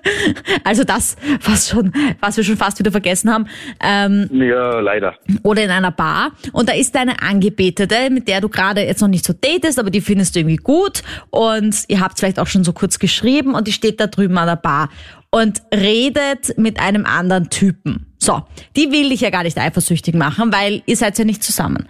also 0.63 0.83
das, 0.83 1.15
was 1.43 1.69
schon, 1.69 1.91
was 2.19 2.37
wir 2.37 2.43
schon 2.43 2.57
fast 2.57 2.79
wieder 2.79 2.91
vergessen 2.91 3.31
haben. 3.31 3.47
Ähm, 3.81 4.29
Ja, 4.31 4.79
leider. 4.79 5.15
oder 5.43 5.63
in 5.63 5.69
einer 5.69 5.91
Bar 5.91 6.31
und 6.51 6.69
da 6.69 6.73
ist 6.73 6.95
deine 6.95 7.21
Angebetete, 7.21 8.09
mit 8.09 8.27
der 8.27 8.41
du 8.41 8.49
gerade 8.49 8.81
jetzt 8.81 9.01
noch 9.01 9.07
nicht 9.07 9.25
so 9.25 9.33
datest, 9.33 9.79
aber 9.79 9.89
die 9.89 10.01
findest 10.01 10.35
du 10.35 10.39
irgendwie 10.39 10.57
gut 10.57 11.03
und 11.29 11.75
ihr 11.87 11.99
habt 11.99 12.19
vielleicht 12.19 12.39
auch 12.39 12.47
schon 12.47 12.63
so 12.63 12.73
kurz 12.73 12.99
geschrieben 12.99 13.55
und 13.55 13.67
die 13.67 13.71
steht 13.73 13.99
da 13.99 14.07
drüben 14.07 14.37
an 14.37 14.47
der 14.47 14.55
Bar 14.55 14.89
und 15.31 15.61
redet 15.73 16.57
mit 16.57 16.79
einem 16.79 17.05
anderen 17.05 17.49
Typen. 17.49 18.12
So, 18.23 18.41
die 18.77 18.89
will 18.89 19.09
dich 19.09 19.19
ja 19.19 19.29
gar 19.31 19.43
nicht 19.43 19.57
eifersüchtig 19.57 20.15
machen, 20.15 20.53
weil 20.53 20.81
ihr 20.85 20.95
seid 20.95 21.19
ja 21.19 21.25
nicht 21.25 21.43
zusammen. 21.43 21.89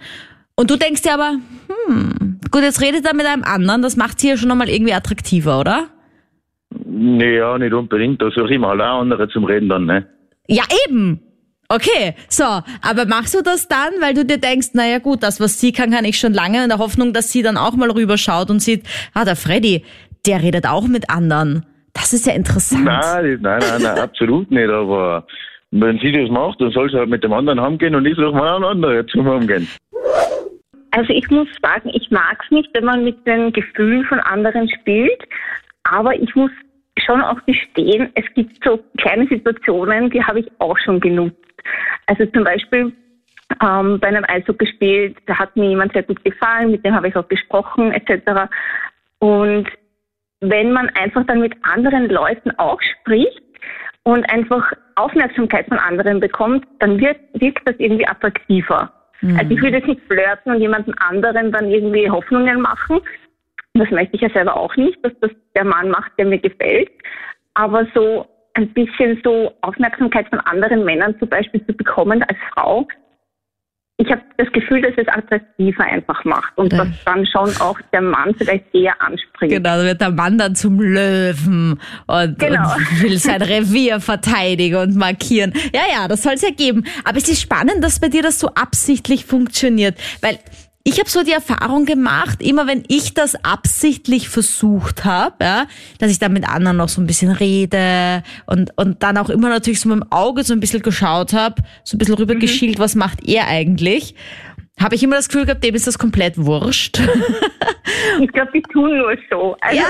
Und 0.56 0.68
du 0.68 0.76
denkst 0.76 1.02
dir 1.02 1.14
aber, 1.14 1.36
hm, 1.86 2.40
gut, 2.50 2.62
jetzt 2.62 2.80
redet 2.80 3.06
er 3.06 3.14
mit 3.14 3.24
einem 3.24 3.44
anderen, 3.44 3.82
das 3.82 3.96
macht 3.96 4.18
sie 4.18 4.30
ja 4.30 4.36
schon 4.36 4.48
nochmal 4.48 4.68
irgendwie 4.68 4.94
attraktiver, 4.94 5.60
oder? 5.60 5.86
Naja, 6.86 7.56
nicht 7.56 7.72
unbedingt. 7.72 8.20
Da 8.20 8.32
suche 8.34 8.54
ich 8.54 8.58
mal 8.58 8.80
auch 8.80 9.00
andere 9.00 9.28
zum 9.28 9.44
Reden 9.44 9.68
dann, 9.68 9.86
ne? 9.86 10.08
Ja, 10.48 10.64
eben. 10.88 11.20
Okay, 11.68 12.16
so, 12.28 12.42
aber 12.42 13.06
machst 13.06 13.34
du 13.34 13.40
das 13.40 13.68
dann, 13.68 13.92
weil 14.00 14.14
du 14.14 14.24
dir 14.24 14.38
denkst, 14.38 14.70
naja 14.74 14.98
gut, 14.98 15.22
das, 15.22 15.38
was 15.38 15.60
sie 15.60 15.70
kann, 15.70 15.92
kann 15.92 16.04
ich 16.04 16.18
schon 16.18 16.34
lange, 16.34 16.64
in 16.64 16.68
der 16.68 16.78
Hoffnung, 16.78 17.12
dass 17.12 17.30
sie 17.30 17.42
dann 17.42 17.56
auch 17.56 17.76
mal 17.76 17.92
rüberschaut 17.92 18.50
und 18.50 18.58
sieht, 18.58 18.84
ah, 19.14 19.24
der 19.24 19.36
Freddy, 19.36 19.84
der 20.26 20.42
redet 20.42 20.66
auch 20.66 20.88
mit 20.88 21.10
anderen. 21.10 21.64
Das 21.92 22.12
ist 22.12 22.26
ja 22.26 22.32
interessant. 22.32 22.84
Nein, 22.84 23.38
nein, 23.40 23.60
nein, 23.60 23.82
nein, 23.82 23.98
absolut 23.98 24.50
nicht. 24.50 24.68
Aber 24.68 25.26
wenn 25.80 25.98
sie 25.98 26.12
das 26.12 26.30
macht, 26.30 26.60
dann 26.60 26.70
soll 26.70 26.88
sie 26.88 26.98
halt 26.98 27.08
mit 27.08 27.24
dem 27.24 27.32
anderen 27.32 27.60
heimgehen 27.60 27.94
und 27.94 28.06
ich 28.06 28.16
suche 28.16 28.32
mal 28.32 28.54
einen 28.54 28.64
anderen 28.64 29.08
zum 29.08 29.28
Heimgehen. 29.28 29.68
Also 30.92 31.12
ich 31.12 31.28
muss 31.30 31.48
sagen, 31.60 31.90
ich 31.92 32.10
mag 32.10 32.38
es 32.44 32.50
nicht, 32.52 32.70
wenn 32.74 32.84
man 32.84 33.02
mit 33.02 33.26
den 33.26 33.52
Gefühlen 33.52 34.04
von 34.04 34.20
anderen 34.20 34.68
spielt, 34.68 35.20
aber 35.82 36.14
ich 36.14 36.32
muss 36.36 36.52
schon 37.04 37.20
auch 37.20 37.44
gestehen, 37.46 38.10
es 38.14 38.24
gibt 38.34 38.62
so 38.64 38.78
kleine 38.98 39.26
Situationen, 39.26 40.10
die 40.10 40.22
habe 40.22 40.40
ich 40.40 40.52
auch 40.60 40.78
schon 40.78 41.00
genutzt. 41.00 41.36
Also 42.06 42.24
zum 42.26 42.44
Beispiel 42.44 42.92
ähm, 43.60 43.98
bei 43.98 44.08
einem 44.08 44.24
Eishockeyspiel, 44.28 45.16
da 45.26 45.36
hat 45.36 45.56
mir 45.56 45.70
jemand 45.70 45.92
sehr 45.92 46.04
gut 46.04 46.22
gefallen, 46.24 46.70
mit 46.70 46.84
dem 46.84 46.94
habe 46.94 47.08
ich 47.08 47.16
auch 47.16 47.26
gesprochen 47.26 47.90
etc. 47.90 48.48
Und 49.18 49.66
wenn 50.40 50.70
man 50.70 50.88
einfach 50.90 51.26
dann 51.26 51.40
mit 51.40 51.54
anderen 51.62 52.08
Leuten 52.08 52.52
auch 52.58 52.80
spricht 52.80 53.42
und 54.04 54.28
einfach 54.30 54.72
Aufmerksamkeit 54.96 55.66
von 55.66 55.78
anderen 55.78 56.20
bekommt, 56.20 56.66
dann 56.78 57.00
wird, 57.00 57.18
wirkt 57.34 57.66
das 57.66 57.74
irgendwie 57.78 58.06
attraktiver. 58.06 58.92
Also 59.38 59.50
ich 59.50 59.62
würde 59.62 59.78
jetzt 59.78 59.88
nicht 59.88 60.02
flirten 60.06 60.52
und 60.52 60.60
jemanden 60.60 60.92
anderen 60.98 61.50
dann 61.50 61.70
irgendwie 61.70 62.10
Hoffnungen 62.10 62.60
machen. 62.60 63.00
Das 63.72 63.90
möchte 63.90 64.16
ich 64.16 64.20
ja 64.20 64.28
selber 64.30 64.56
auch 64.56 64.76
nicht, 64.76 65.02
dass 65.02 65.12
das 65.20 65.30
der 65.56 65.64
Mann 65.64 65.88
macht, 65.88 66.12
der 66.18 66.26
mir 66.26 66.38
gefällt. 66.38 66.90
Aber 67.54 67.86
so 67.94 68.26
ein 68.54 68.68
bisschen 68.74 69.20
so 69.24 69.52
Aufmerksamkeit 69.62 70.28
von 70.28 70.40
anderen 70.40 70.84
Männern 70.84 71.18
zum 71.18 71.28
Beispiel 71.28 71.64
zu 71.66 71.72
bekommen 71.72 72.22
als 72.22 72.38
Frau, 72.52 72.86
ich 73.96 74.10
habe 74.10 74.22
das 74.38 74.50
Gefühl, 74.52 74.82
dass 74.82 74.92
es 74.96 75.06
attraktiver 75.06 75.84
einfach 75.84 76.24
macht 76.24 76.56
und 76.58 76.72
Ja. 76.72 76.78
dass 76.84 76.88
dann 77.04 77.24
schon 77.26 77.48
auch 77.60 77.78
der 77.92 78.00
Mann 78.00 78.34
vielleicht 78.36 78.64
eher 78.74 79.00
anspringt. 79.00 79.52
Genau, 79.52 79.76
da 79.76 79.84
wird 79.84 80.00
der 80.00 80.10
Mann 80.10 80.36
dann 80.36 80.56
zum 80.56 80.80
Löwen 80.80 81.80
und, 82.08 82.38
Genau. 82.38 82.74
und 82.74 83.02
will 83.02 83.16
sein 83.18 83.40
Revier 83.42 84.00
verteidigen 84.00 84.76
und 84.78 84.96
markieren. 84.96 85.52
Ja, 85.72 85.82
ja, 85.92 86.08
das 86.08 86.22
soll 86.24 86.32
es 86.34 86.42
ja 86.42 86.50
geben. 86.50 86.84
Aber 87.04 87.18
es 87.18 87.28
ist 87.28 87.40
spannend, 87.40 87.82
dass 87.84 88.00
bei 88.00 88.08
dir 88.08 88.22
das 88.22 88.40
so 88.40 88.48
absichtlich 88.48 89.24
funktioniert, 89.26 89.96
weil 90.22 90.38
ich 90.86 90.98
habe 90.98 91.08
so 91.08 91.22
die 91.22 91.32
Erfahrung 91.32 91.86
gemacht, 91.86 92.42
immer 92.42 92.66
wenn 92.66 92.84
ich 92.88 93.14
das 93.14 93.42
absichtlich 93.42 94.28
versucht 94.28 95.06
habe, 95.06 95.36
ja, 95.42 95.66
dass 95.98 96.10
ich 96.10 96.18
dann 96.18 96.34
mit 96.34 96.46
anderen 96.46 96.76
noch 96.76 96.90
so 96.90 97.00
ein 97.00 97.06
bisschen 97.06 97.30
rede 97.30 98.22
und, 98.44 98.70
und 98.76 99.02
dann 99.02 99.16
auch 99.16 99.30
immer 99.30 99.48
natürlich 99.48 99.80
so 99.80 99.88
mit 99.88 100.02
dem 100.02 100.12
Auge 100.12 100.44
so 100.44 100.52
ein 100.52 100.60
bisschen 100.60 100.82
geschaut 100.82 101.32
habe, 101.32 101.62
so 101.84 101.96
ein 101.96 101.98
bisschen 101.98 102.16
rübergeschielt, 102.16 102.78
was 102.78 102.94
macht 102.96 103.26
er 103.26 103.48
eigentlich, 103.48 104.14
habe 104.78 104.94
ich 104.94 105.02
immer 105.02 105.16
das 105.16 105.28
Gefühl 105.28 105.46
gehabt, 105.46 105.64
dem 105.64 105.74
ist 105.74 105.86
das 105.86 105.98
komplett 105.98 106.36
wurscht. 106.36 107.00
Ich 108.20 108.32
glaube, 108.32 108.50
die 108.52 108.62
tun 108.62 108.96
nur 108.96 109.16
so. 109.30 109.56
Also, 109.60 109.76
Ja, 109.76 109.86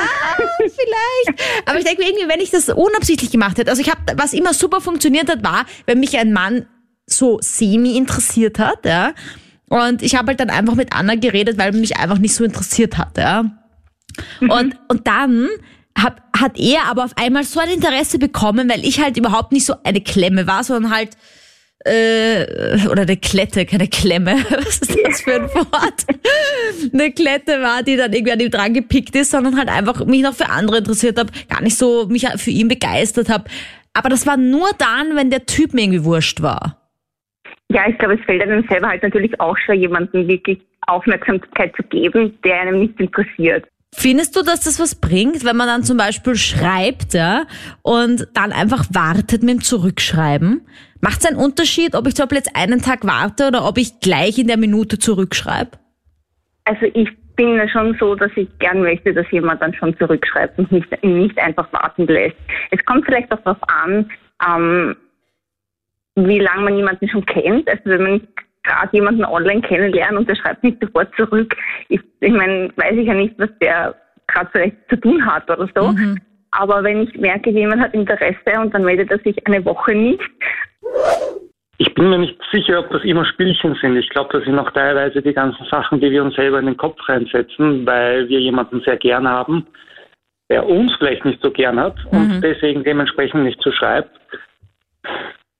vielleicht. 0.58 1.42
Aber 1.66 1.78
ich 1.78 1.84
denke 1.84 2.02
mir 2.02 2.08
irgendwie, 2.08 2.28
wenn 2.28 2.40
ich 2.40 2.50
das 2.50 2.68
unabsichtlich 2.68 3.30
gemacht 3.30 3.58
hätte, 3.58 3.70
also 3.70 3.82
ich 3.82 3.90
habe, 3.90 4.00
was 4.16 4.32
immer 4.32 4.52
super 4.52 4.80
funktioniert 4.80 5.30
hat, 5.30 5.44
war, 5.44 5.66
wenn 5.86 6.00
mich 6.00 6.18
ein 6.18 6.32
Mann 6.32 6.66
so 7.06 7.38
semi 7.40 7.96
interessiert 7.96 8.58
hat, 8.58 8.84
ja. 8.84 9.12
Und 9.68 10.02
ich 10.02 10.14
habe 10.14 10.28
halt 10.28 10.40
dann 10.40 10.50
einfach 10.50 10.74
mit 10.74 10.94
Anna 10.94 11.14
geredet, 11.14 11.58
weil 11.58 11.72
mich 11.72 11.96
einfach 11.96 12.18
nicht 12.18 12.34
so 12.34 12.44
interessiert 12.44 12.98
hat, 12.98 13.18
ja. 13.18 13.44
Und, 14.40 14.76
und 14.88 15.06
dann 15.06 15.48
hab, 15.98 16.22
hat 16.38 16.58
er 16.58 16.84
aber 16.84 17.04
auf 17.04 17.16
einmal 17.16 17.44
so 17.44 17.60
ein 17.60 17.70
Interesse 17.70 18.18
bekommen, 18.18 18.68
weil 18.68 18.84
ich 18.84 19.00
halt 19.00 19.16
überhaupt 19.16 19.52
nicht 19.52 19.64
so 19.64 19.74
eine 19.84 20.00
Klemme 20.00 20.46
war, 20.46 20.64
sondern 20.64 20.92
halt 20.92 21.16
äh, 21.84 22.86
oder 22.88 23.02
eine 23.02 23.16
Klette, 23.16 23.66
keine 23.66 23.88
Klemme. 23.88 24.36
Was 24.50 24.78
ist 24.78 24.96
das 25.04 25.20
für 25.20 25.34
ein 25.34 25.54
Wort? 25.54 26.04
eine 26.92 27.12
Klette 27.12 27.60
war, 27.60 27.82
die 27.82 27.96
dann 27.96 28.12
irgendwie 28.12 28.32
an 28.32 28.40
ihm 28.40 28.50
dran 28.50 28.74
gepickt 28.74 29.14
ist, 29.16 29.30
sondern 29.30 29.56
halt 29.56 29.68
einfach 29.68 30.04
mich 30.04 30.22
noch 30.22 30.34
für 30.34 30.48
andere 30.48 30.78
interessiert 30.78 31.18
habe, 31.18 31.32
gar 31.48 31.62
nicht 31.62 31.76
so 31.76 32.06
mich 32.06 32.26
für 32.36 32.50
ihn 32.50 32.68
begeistert 32.68 33.28
habe. 33.28 33.44
Aber 33.92 34.08
das 34.08 34.26
war 34.26 34.36
nur 34.36 34.68
dann, 34.78 35.14
wenn 35.14 35.30
der 35.30 35.46
Typ 35.46 35.74
mir 35.74 35.82
irgendwie 35.82 36.04
wurscht 36.04 36.42
war. 36.42 36.83
Ja, 37.70 37.88
ich 37.88 37.98
glaube, 37.98 38.14
es 38.14 38.24
fällt 38.24 38.42
einem 38.42 38.66
selber 38.68 38.88
halt 38.88 39.02
natürlich 39.02 39.38
auch 39.40 39.56
schwer, 39.58 39.74
jemandem 39.74 40.28
wirklich 40.28 40.60
Aufmerksamkeit 40.86 41.74
zu 41.76 41.82
geben, 41.84 42.38
der 42.44 42.60
einem 42.60 42.80
nicht 42.80 43.00
interessiert. 43.00 43.66
Findest 43.96 44.36
du, 44.36 44.42
dass 44.42 44.60
das 44.64 44.80
was 44.80 44.96
bringt, 44.96 45.44
wenn 45.44 45.56
man 45.56 45.68
dann 45.68 45.84
zum 45.84 45.96
Beispiel 45.96 46.34
schreibt, 46.34 47.14
ja, 47.14 47.44
und 47.82 48.26
dann 48.34 48.52
einfach 48.52 48.86
wartet 48.92 49.42
mit 49.42 49.50
dem 49.50 49.60
Zurückschreiben? 49.62 50.66
Macht 51.00 51.20
es 51.20 51.26
einen 51.26 51.36
Unterschied, 51.36 51.94
ob 51.94 52.06
ich 52.08 52.16
zum 52.16 52.24
Beispiel 52.24 52.38
jetzt 52.38 52.56
einen 52.56 52.82
Tag 52.82 53.06
warte 53.06 53.46
oder 53.46 53.66
ob 53.66 53.78
ich 53.78 54.00
gleich 54.00 54.38
in 54.38 54.48
der 54.48 54.56
Minute 54.56 54.98
zurückschreibe? 54.98 55.70
Also 56.64 56.86
ich 56.92 57.08
bin 57.36 57.56
ja 57.56 57.68
schon 57.68 57.96
so, 58.00 58.14
dass 58.14 58.30
ich 58.36 58.48
gern 58.58 58.82
möchte, 58.82 59.12
dass 59.12 59.30
jemand 59.30 59.62
dann 59.62 59.74
schon 59.74 59.96
zurückschreibt 59.96 60.58
und 60.58 60.72
nicht, 60.72 61.04
nicht 61.04 61.38
einfach 61.38 61.72
warten 61.72 62.06
lässt. 62.06 62.36
Es 62.70 62.84
kommt 62.84 63.04
vielleicht 63.04 63.30
auch 63.32 63.40
darauf 63.42 63.62
an, 63.68 64.10
ähm, 64.46 64.96
wie 66.16 66.38
lange 66.38 66.62
man 66.62 66.76
jemanden 66.76 67.08
schon 67.08 67.24
kennt. 67.26 67.68
Also 67.68 67.82
wenn 67.86 68.02
man 68.02 68.28
gerade 68.62 68.88
jemanden 68.92 69.24
online 69.24 69.60
kennenlernt 69.60 70.16
und 70.16 70.28
der 70.28 70.36
schreibt 70.36 70.64
nicht 70.64 70.80
sofort 70.80 71.14
zurück, 71.16 71.54
ich, 71.88 72.00
ich 72.20 72.32
meine, 72.32 72.70
weiß 72.76 72.94
ich 72.96 73.06
ja 73.06 73.14
nicht, 73.14 73.38
was 73.38 73.50
der 73.60 73.94
gerade 74.26 74.48
vielleicht 74.52 74.76
zu 74.88 74.96
tun 74.96 75.24
hat 75.24 75.50
oder 75.50 75.68
so. 75.74 75.92
Mhm. 75.92 76.18
Aber 76.52 76.82
wenn 76.84 77.02
ich 77.02 77.14
merke, 77.16 77.50
jemand 77.50 77.82
hat 77.82 77.94
Interesse 77.94 78.60
und 78.60 78.72
dann 78.72 78.84
meldet 78.84 79.10
er 79.10 79.18
sich 79.18 79.36
eine 79.46 79.64
Woche 79.64 79.94
nicht, 79.94 80.22
Ich 81.78 81.92
bin 81.94 82.08
mir 82.08 82.18
nicht 82.18 82.38
sicher, 82.52 82.78
ob 82.78 82.90
das 82.90 83.02
immer 83.02 83.24
Spielchen 83.24 83.74
sind. 83.80 83.96
Ich 83.96 84.08
glaube, 84.10 84.30
das 84.32 84.44
sind 84.44 84.58
auch 84.58 84.70
teilweise 84.70 85.20
die 85.20 85.32
ganzen 85.32 85.66
Sachen, 85.66 86.00
die 86.00 86.10
wir 86.10 86.22
uns 86.22 86.36
selber 86.36 86.60
in 86.60 86.66
den 86.66 86.76
Kopf 86.76 86.96
reinsetzen, 87.08 87.84
weil 87.84 88.28
wir 88.28 88.40
jemanden 88.40 88.80
sehr 88.82 88.96
gern 88.96 89.26
haben, 89.26 89.66
der 90.48 90.66
uns 90.66 90.94
vielleicht 90.98 91.24
nicht 91.24 91.42
so 91.42 91.50
gern 91.50 91.80
hat 91.80 91.96
und 92.12 92.40
deswegen 92.42 92.84
dementsprechend 92.84 93.42
nicht 93.42 93.60
so 93.60 93.72
schreibt. 93.72 94.10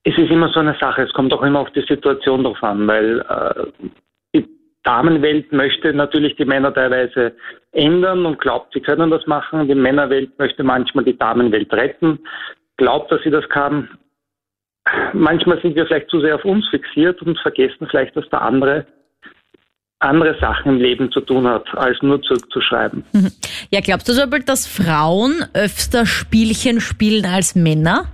Es 0.05 0.17
ist 0.19 0.31
immer 0.31 0.49
so 0.51 0.61
eine 0.61 0.77
Sache. 0.79 1.03
Es 1.03 1.13
kommt 1.13 1.33
auch 1.33 1.43
immer 1.43 1.61
auf 1.61 1.71
die 1.73 1.85
Situation 1.89 2.45
drauf 2.45 2.63
an, 2.63 2.87
weil 2.87 3.21
äh, 3.21 3.89
die 4.35 4.49
Damenwelt 4.83 5.53
möchte 5.53 5.93
natürlich 5.93 6.37
die 6.37 6.45
Männer 6.45 6.73
teilweise 6.73 7.33
ändern 7.73 8.27
und 8.27 8.39
glaubt, 8.39 8.73
sie 8.75 8.81
können 8.81 9.11
das 9.11 9.27
machen. 9.27 9.67
Die 9.67 9.75
Männerwelt 9.75 10.39
möchte 10.39 10.63
manchmal 10.63 11.05
die 11.05 11.17
Damenwelt 11.17 11.73
retten, 11.73 12.19
glaubt, 12.77 13.11
dass 13.11 13.23
sie 13.23 13.31
das 13.31 13.49
kann 13.49 13.89
manchmal 15.13 15.61
sind 15.63 15.77
wir 15.77 15.87
vielleicht 15.87 16.11
zu 16.11 16.21
sehr 16.21 16.35
auf 16.35 16.45
uns 16.45 16.69
fixiert 16.69 17.21
und 17.23 17.39
vergessen 17.41 17.87
vielleicht, 17.91 18.17
dass 18.17 18.29
der 18.31 18.43
andere 18.43 18.87
andere 20.01 20.39
Sachen 20.39 20.73
im 20.73 20.81
Leben 20.81 21.11
zu 21.13 21.21
tun 21.21 21.47
hat, 21.49 21.67
als 21.75 21.97
nur 22.03 22.21
zurückzuschreiben. 22.23 23.05
Ja, 23.71 23.81
glaubst 23.81 24.07
du 24.09 24.13
Beispiel, 24.13 24.45
dass 24.45 24.67
Frauen 24.67 25.47
öfter 25.55 26.05
Spielchen 26.05 26.81
spielen 26.81 27.25
als 27.25 27.55
Männer? 27.55 28.05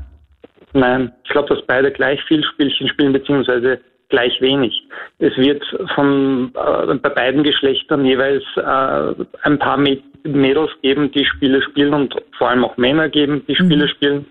Nein, 0.72 1.12
ich 1.24 1.30
glaube, 1.30 1.54
dass 1.54 1.66
beide 1.66 1.90
gleich 1.90 2.22
viel 2.24 2.44
Spielchen 2.44 2.88
spielen, 2.88 3.12
beziehungsweise 3.12 3.80
gleich 4.08 4.40
wenig. 4.40 4.82
Es 5.18 5.36
wird 5.36 5.62
von 5.94 6.52
äh, 6.54 6.94
bei 6.94 7.08
beiden 7.08 7.42
Geschlechtern 7.42 8.04
jeweils 8.04 8.44
äh, 8.56 9.14
ein 9.42 9.58
paar 9.58 9.78
Mä- 9.78 10.02
Mädels 10.24 10.70
geben, 10.82 11.10
die 11.12 11.24
Spiele 11.24 11.62
spielen 11.62 11.94
und 11.94 12.14
vor 12.36 12.50
allem 12.50 12.64
auch 12.64 12.76
Männer 12.76 13.08
geben, 13.08 13.44
die 13.46 13.56
Spiele 13.56 13.88
spielen. 13.88 14.26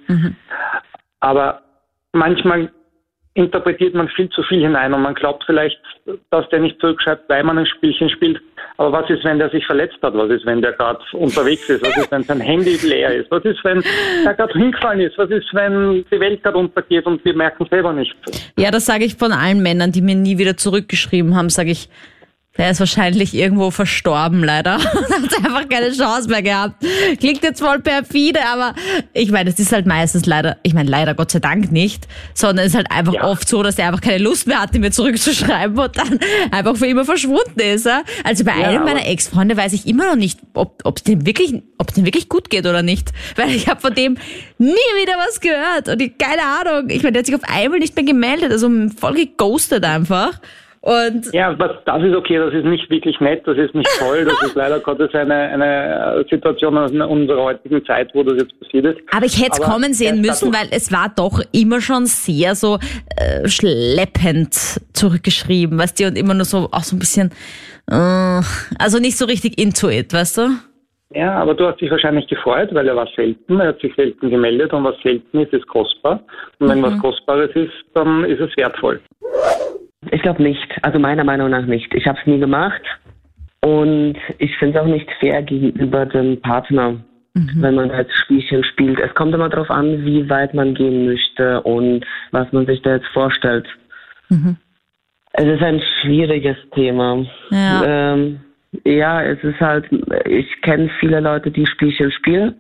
Aber 1.19 1.61
manchmal 2.13 2.71
interpretiert 3.39 3.95
man 3.95 4.07
viel 4.09 4.29
zu 4.29 4.43
viel 4.43 4.61
hinein 4.61 4.93
und 4.93 5.01
man 5.01 5.15
glaubt 5.15 5.43
vielleicht, 5.45 5.79
dass 6.29 6.47
der 6.49 6.59
nicht 6.59 6.79
zurückschreibt, 6.79 7.29
weil 7.29 7.43
man 7.43 7.57
ein 7.57 7.65
Spielchen 7.65 8.09
spielt. 8.09 8.41
Aber 8.77 8.91
was 8.91 9.09
ist, 9.09 9.23
wenn 9.23 9.39
der 9.39 9.49
sich 9.49 9.65
verletzt 9.65 9.97
hat? 10.01 10.13
Was 10.13 10.29
ist, 10.29 10.45
wenn 10.45 10.61
der 10.61 10.73
gerade 10.73 10.99
unterwegs 11.13 11.67
ist? 11.69 11.81
Was 11.81 11.97
ist, 11.97 12.11
wenn 12.11 12.23
sein 12.23 12.39
Handy 12.39 12.77
leer 12.83 13.13
ist? 13.13 13.29
Was 13.31 13.43
ist, 13.43 13.63
wenn 13.63 13.83
er 14.25 14.33
gerade 14.33 14.53
hingefallen 14.53 15.01
ist? 15.01 15.17
Was 15.17 15.29
ist, 15.29 15.53
wenn 15.53 16.05
die 16.11 16.19
Welt 16.19 16.43
gerade 16.43 16.57
untergeht 16.57 17.05
und 17.05 17.23
wir 17.25 17.33
merken 17.33 17.65
selber 17.69 17.93
nicht? 17.93 18.15
Ja, 18.57 18.71
das 18.71 18.85
sage 18.85 19.05
ich 19.05 19.15
von 19.15 19.31
allen 19.31 19.61
Männern, 19.61 19.91
die 19.91 20.01
mir 20.01 20.15
nie 20.15 20.37
wieder 20.37 20.55
zurückgeschrieben 20.55 21.35
haben, 21.35 21.49
sage 21.49 21.71
ich, 21.71 21.89
der 22.59 22.71
ist 22.71 22.81
wahrscheinlich 22.81 23.33
irgendwo 23.33 23.71
verstorben, 23.71 24.43
leider. 24.43 24.73
Hat 24.83 25.37
einfach 25.37 25.69
keine 25.69 25.93
Chance 25.93 26.27
mehr 26.27 26.41
gehabt. 26.41 26.85
Klingt 27.17 27.41
jetzt 27.41 27.61
voll 27.61 27.79
perfide, 27.79 28.41
aber 28.45 28.75
ich 29.13 29.31
meine, 29.31 29.49
es 29.49 29.59
ist 29.59 29.71
halt 29.71 29.85
meistens 29.85 30.25
leider, 30.25 30.57
ich 30.63 30.73
meine 30.73 30.89
leider 30.89 31.15
Gott 31.15 31.31
sei 31.31 31.39
Dank 31.39 31.71
nicht, 31.71 32.05
sondern 32.33 32.65
es 32.65 32.73
ist 32.73 32.75
halt 32.75 32.91
einfach 32.91 33.13
oft 33.23 33.47
so, 33.47 33.63
dass 33.63 33.79
er 33.79 33.87
einfach 33.87 34.01
keine 34.01 34.17
Lust 34.17 34.45
mehr 34.45 34.61
hatte, 34.61 34.77
mir 34.77 34.91
zurückzuschreiben 34.91 35.79
und 35.79 35.97
dann 35.97 36.19
einfach 36.51 36.75
für 36.75 36.87
immer 36.87 37.05
verschwunden 37.05 37.61
ist. 37.61 37.85
Ja? 37.85 38.01
Also 38.25 38.43
bei 38.43 38.51
einem 38.51 38.83
meiner 38.83 39.07
Ex-Freunde 39.07 39.55
weiß 39.55 39.71
ich 39.71 39.87
immer 39.87 40.09
noch 40.09 40.17
nicht, 40.17 40.41
ob 40.53 40.97
es 40.97 41.03
dem 41.03 41.25
wirklich, 41.25 41.63
ob 41.77 41.93
dem 41.93 42.03
wirklich 42.03 42.27
gut 42.27 42.49
geht 42.49 42.65
oder 42.65 42.83
nicht, 42.83 43.13
weil 43.37 43.51
ich 43.51 43.69
habe 43.69 43.79
von 43.79 43.95
dem 43.95 44.17
nie 44.57 44.67
wieder 45.01 45.13
was 45.17 45.39
gehört 45.39 45.87
und 45.87 46.01
ich, 46.01 46.17
keine 46.17 46.41
Ahnung. 46.41 46.89
Ich 46.89 47.03
meine, 47.03 47.13
der 47.13 47.19
hat 47.21 47.25
sich 47.25 47.35
auf 47.35 47.43
einmal 47.43 47.79
nicht 47.79 47.95
mehr 47.95 48.03
gemeldet, 48.03 48.51
also 48.51 48.69
voll 48.99 49.13
geghostet 49.13 49.85
einfach. 49.85 50.41
Und 50.81 51.33
Ja, 51.33 51.57
was, 51.59 51.71
das 51.85 52.03
ist 52.03 52.15
okay, 52.15 52.37
das 52.37 52.53
ist 52.53 52.63
nicht 52.63 52.89
wirklich 52.89 53.19
nett, 53.19 53.41
das 53.45 53.57
ist 53.57 53.75
nicht 53.75 53.89
toll, 53.99 54.23
das 54.23 54.41
ist 54.43 54.55
leider 54.55 54.79
Gottes 54.79 55.13
eine, 55.13 55.35
eine 55.35 56.25
Situation 56.29 56.77
aus 56.77 56.91
unserer 56.91 57.43
heutigen 57.43 57.83
Zeit, 57.85 58.09
wo 58.13 58.23
das 58.23 58.37
jetzt 58.37 58.57
passiert 58.59 58.85
ist. 58.85 58.99
Aber 59.11 59.25
ich 59.25 59.41
hätte 59.41 59.59
es 59.59 59.61
kommen 59.61 59.93
sehen 59.93 60.21
müssen, 60.21 60.53
weil 60.53 60.67
es 60.71 60.91
war 60.91 61.11
doch 61.13 61.41
immer 61.51 61.81
schon 61.81 62.05
sehr 62.05 62.55
so 62.55 62.79
äh, 63.17 63.47
schleppend 63.47 64.53
zurückgeschrieben, 64.93 65.77
weißt 65.77 65.99
du, 65.99 66.07
und 66.07 66.17
immer 66.17 66.33
nur 66.33 66.45
so 66.45 66.69
auch 66.71 66.83
so 66.83 66.95
ein 66.95 66.99
bisschen, 66.99 67.31
äh, 67.91 68.41
also 68.79 68.99
nicht 68.99 69.17
so 69.17 69.25
richtig 69.25 69.59
into 69.59 69.89
it, 69.89 70.13
weißt 70.13 70.37
du? 70.37 70.49
Ja, 71.11 71.33
aber 71.33 71.55
du 71.55 71.65
hast 71.65 71.81
dich 71.81 71.89
wahrscheinlich 71.89 72.27
gefreut, 72.27 72.69
weil 72.71 72.87
er 72.87 72.95
war 72.95 73.07
selten, 73.15 73.59
er 73.59 73.69
hat 73.69 73.81
sich 73.81 73.93
selten 73.95 74.29
gemeldet 74.29 74.71
und 74.73 74.83
was 74.83 74.95
selten 75.01 75.39
ist, 75.39 75.51
ist 75.51 75.67
kostbar. 75.67 76.23
Und 76.59 76.69
wenn 76.69 76.83
was 76.83 76.99
Kostbares 76.99 77.49
ist, 77.55 77.73
dann 77.95 78.23
ist 78.25 78.39
es 78.39 78.55
wertvoll. 78.57 79.01
Ich 80.11 80.21
glaube 80.21 80.41
nicht. 80.41 80.67
Also 80.81 80.99
meiner 80.99 81.23
Meinung 81.23 81.49
nach 81.49 81.65
nicht. 81.65 81.93
Ich 81.93 82.07
habe 82.07 82.17
es 82.19 82.25
nie 82.25 82.39
gemacht 82.39 82.81
und 83.61 84.15
ich 84.37 84.55
finde 84.57 84.77
es 84.77 84.83
auch 84.83 84.87
nicht 84.87 85.09
fair 85.19 85.43
gegenüber 85.43 86.05
dem 86.05 86.39
Partner, 86.41 86.95
wenn 87.33 87.75
man 87.75 87.91
halt 87.91 88.09
Spielchen 88.13 88.63
spielt. 88.63 88.99
Es 88.99 89.13
kommt 89.13 89.33
immer 89.33 89.49
darauf 89.49 89.69
an, 89.69 90.05
wie 90.05 90.29
weit 90.29 90.53
man 90.53 90.73
gehen 90.73 91.05
möchte 91.05 91.61
und 91.61 92.05
was 92.31 92.51
man 92.51 92.65
sich 92.65 92.81
da 92.81 92.95
jetzt 92.95 93.07
vorstellt. 93.07 93.67
Es 95.33 95.45
ist 95.45 95.61
ein 95.61 95.81
schwieriges 96.01 96.57
Thema. 96.73 97.25
Ja. 97.51 98.13
Ähm, 98.13 98.39
ja, 98.85 99.23
es 99.23 99.43
ist 99.43 99.59
halt, 99.59 99.85
ich 100.25 100.61
kenne 100.61 100.89
viele 100.99 101.19
Leute, 101.19 101.51
die 101.51 101.65
Spielchen 101.65 102.11
spielen 102.11 102.55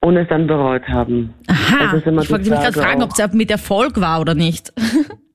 und 0.00 0.16
es 0.16 0.28
dann 0.28 0.46
bereut 0.46 0.86
haben. 0.88 1.34
Aha, 1.48 1.96
ich 1.96 2.06
wollte 2.06 2.12
mich 2.12 2.28
gerade 2.28 2.72
Frage 2.72 2.80
fragen, 2.80 3.02
ob 3.02 3.10
es 3.10 3.32
mit 3.32 3.50
Erfolg 3.50 4.00
war 4.00 4.20
oder 4.20 4.34
nicht. 4.34 4.72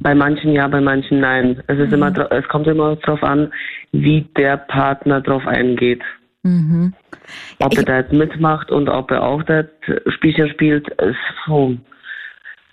Bei 0.00 0.14
manchen 0.14 0.52
ja, 0.52 0.66
bei 0.68 0.80
manchen 0.80 1.20
nein. 1.20 1.62
Es 1.66 1.78
ist 1.78 1.92
immer, 1.92 2.08
dra- 2.08 2.30
es 2.30 2.46
kommt 2.48 2.66
immer 2.66 2.96
darauf 2.96 3.22
an, 3.22 3.52
wie 3.92 4.22
der 4.36 4.56
Partner 4.56 5.20
drauf 5.20 5.46
eingeht. 5.46 6.02
Ob 7.60 7.72
ich- 7.72 7.78
er 7.78 7.84
da 7.84 7.96
jetzt 7.98 8.12
mitmacht 8.12 8.70
und 8.70 8.88
ob 8.88 9.10
er 9.10 9.22
auch 9.22 9.42
das 9.44 9.66
Spielchen 10.14 10.50
spielt, 10.50 10.88
ist 11.00 11.16
so, 11.46 11.76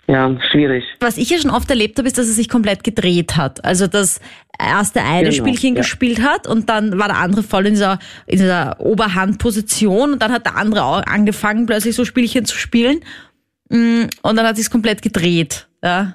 ja, 0.08 0.30
schwierig. 0.50 0.84
Was 1.00 1.16
ich 1.16 1.30
ja 1.30 1.38
schon 1.38 1.52
oft 1.52 1.70
erlebt 1.70 1.96
habe, 1.98 2.06
ist, 2.08 2.18
dass 2.18 2.26
er 2.26 2.34
sich 2.34 2.48
komplett 2.50 2.84
gedreht 2.84 3.36
hat. 3.36 3.64
Also, 3.64 3.86
dass 3.86 4.20
erst 4.60 4.96
der 4.96 5.06
eine 5.06 5.30
Genau, 5.30 5.32
Spielchen 5.44 5.74
ja. 5.76 5.80
gespielt 5.80 6.20
hat 6.22 6.46
und 6.46 6.68
dann 6.68 6.98
war 6.98 7.08
der 7.08 7.18
andere 7.18 7.42
voll 7.42 7.66
in 7.66 7.74
dieser, 7.74 7.98
in 8.26 8.38
dieser 8.38 8.78
Oberhandposition 8.80 10.12
und 10.12 10.22
dann 10.22 10.32
hat 10.32 10.44
der 10.44 10.56
andere 10.56 10.82
auch 10.84 11.02
angefangen, 11.06 11.64
plötzlich 11.66 11.94
so 11.94 12.04
Spielchen 12.04 12.44
zu 12.44 12.56
spielen. 12.58 13.00
Mm, 13.72 14.04
Und 14.22 14.36
dann 14.36 14.46
hat 14.46 14.56
sich's 14.56 14.70
komplett 14.70 15.02
gedreht. 15.02 15.66
Ja. 15.82 16.14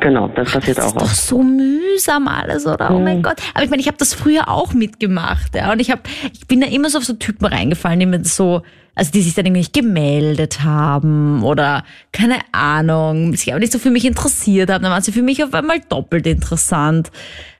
Genau, 0.00 0.28
das 0.28 0.52
passiert 0.52 0.76
Das 0.76 0.84
auch 0.84 0.88
ist 0.88 0.96
doch 0.96 1.02
oft. 1.02 1.16
so 1.16 1.42
mühsam 1.42 2.28
alles, 2.28 2.66
oder? 2.66 2.90
Oh 2.94 2.98
mein 2.98 3.22
Gott. 3.22 3.36
Aber 3.54 3.64
ich 3.64 3.70
meine, 3.70 3.80
ich 3.80 3.86
habe 3.88 3.96
das 3.96 4.12
früher 4.12 4.48
auch 4.48 4.74
mitgemacht, 4.74 5.54
ja. 5.54 5.72
Und 5.72 5.80
ich 5.80 5.90
habe, 5.90 6.02
ich 6.32 6.46
bin 6.46 6.60
da 6.60 6.66
immer 6.66 6.90
so 6.90 6.98
auf 6.98 7.04
so 7.04 7.14
Typen 7.14 7.46
reingefallen, 7.46 7.98
die 7.98 8.04
mir 8.06 8.18
das 8.18 8.36
so, 8.36 8.60
also 8.94 9.10
die 9.12 9.22
sich 9.22 9.32
dann 9.34 9.46
irgendwie 9.46 9.60
nicht 9.60 9.72
gemeldet 9.72 10.62
haben 10.62 11.42
oder 11.42 11.84
keine 12.12 12.36
Ahnung, 12.52 13.34
sich 13.34 13.50
aber 13.50 13.60
nicht 13.60 13.72
so 13.72 13.78
für 13.78 13.90
mich 13.90 14.04
interessiert 14.04 14.68
haben. 14.70 14.82
Dann 14.82 14.92
waren 14.92 15.02
sie 15.02 15.12
für 15.12 15.22
mich 15.22 15.42
auf 15.42 15.54
einmal 15.54 15.80
doppelt 15.88 16.26
interessant. 16.26 17.10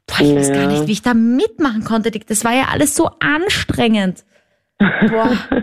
Boah, 0.06 0.20
ich 0.20 0.34
weiß 0.36 0.48
gar 0.52 0.62
Ja. 0.62 0.66
nicht, 0.66 0.86
wie 0.86 0.92
ich 0.92 1.02
da 1.02 1.14
mitmachen 1.14 1.84
konnte. 1.84 2.10
Das 2.10 2.44
war 2.44 2.52
ja 2.52 2.64
alles 2.70 2.94
so 2.94 3.08
anstrengend. 3.20 4.24
Boah. 4.78 5.30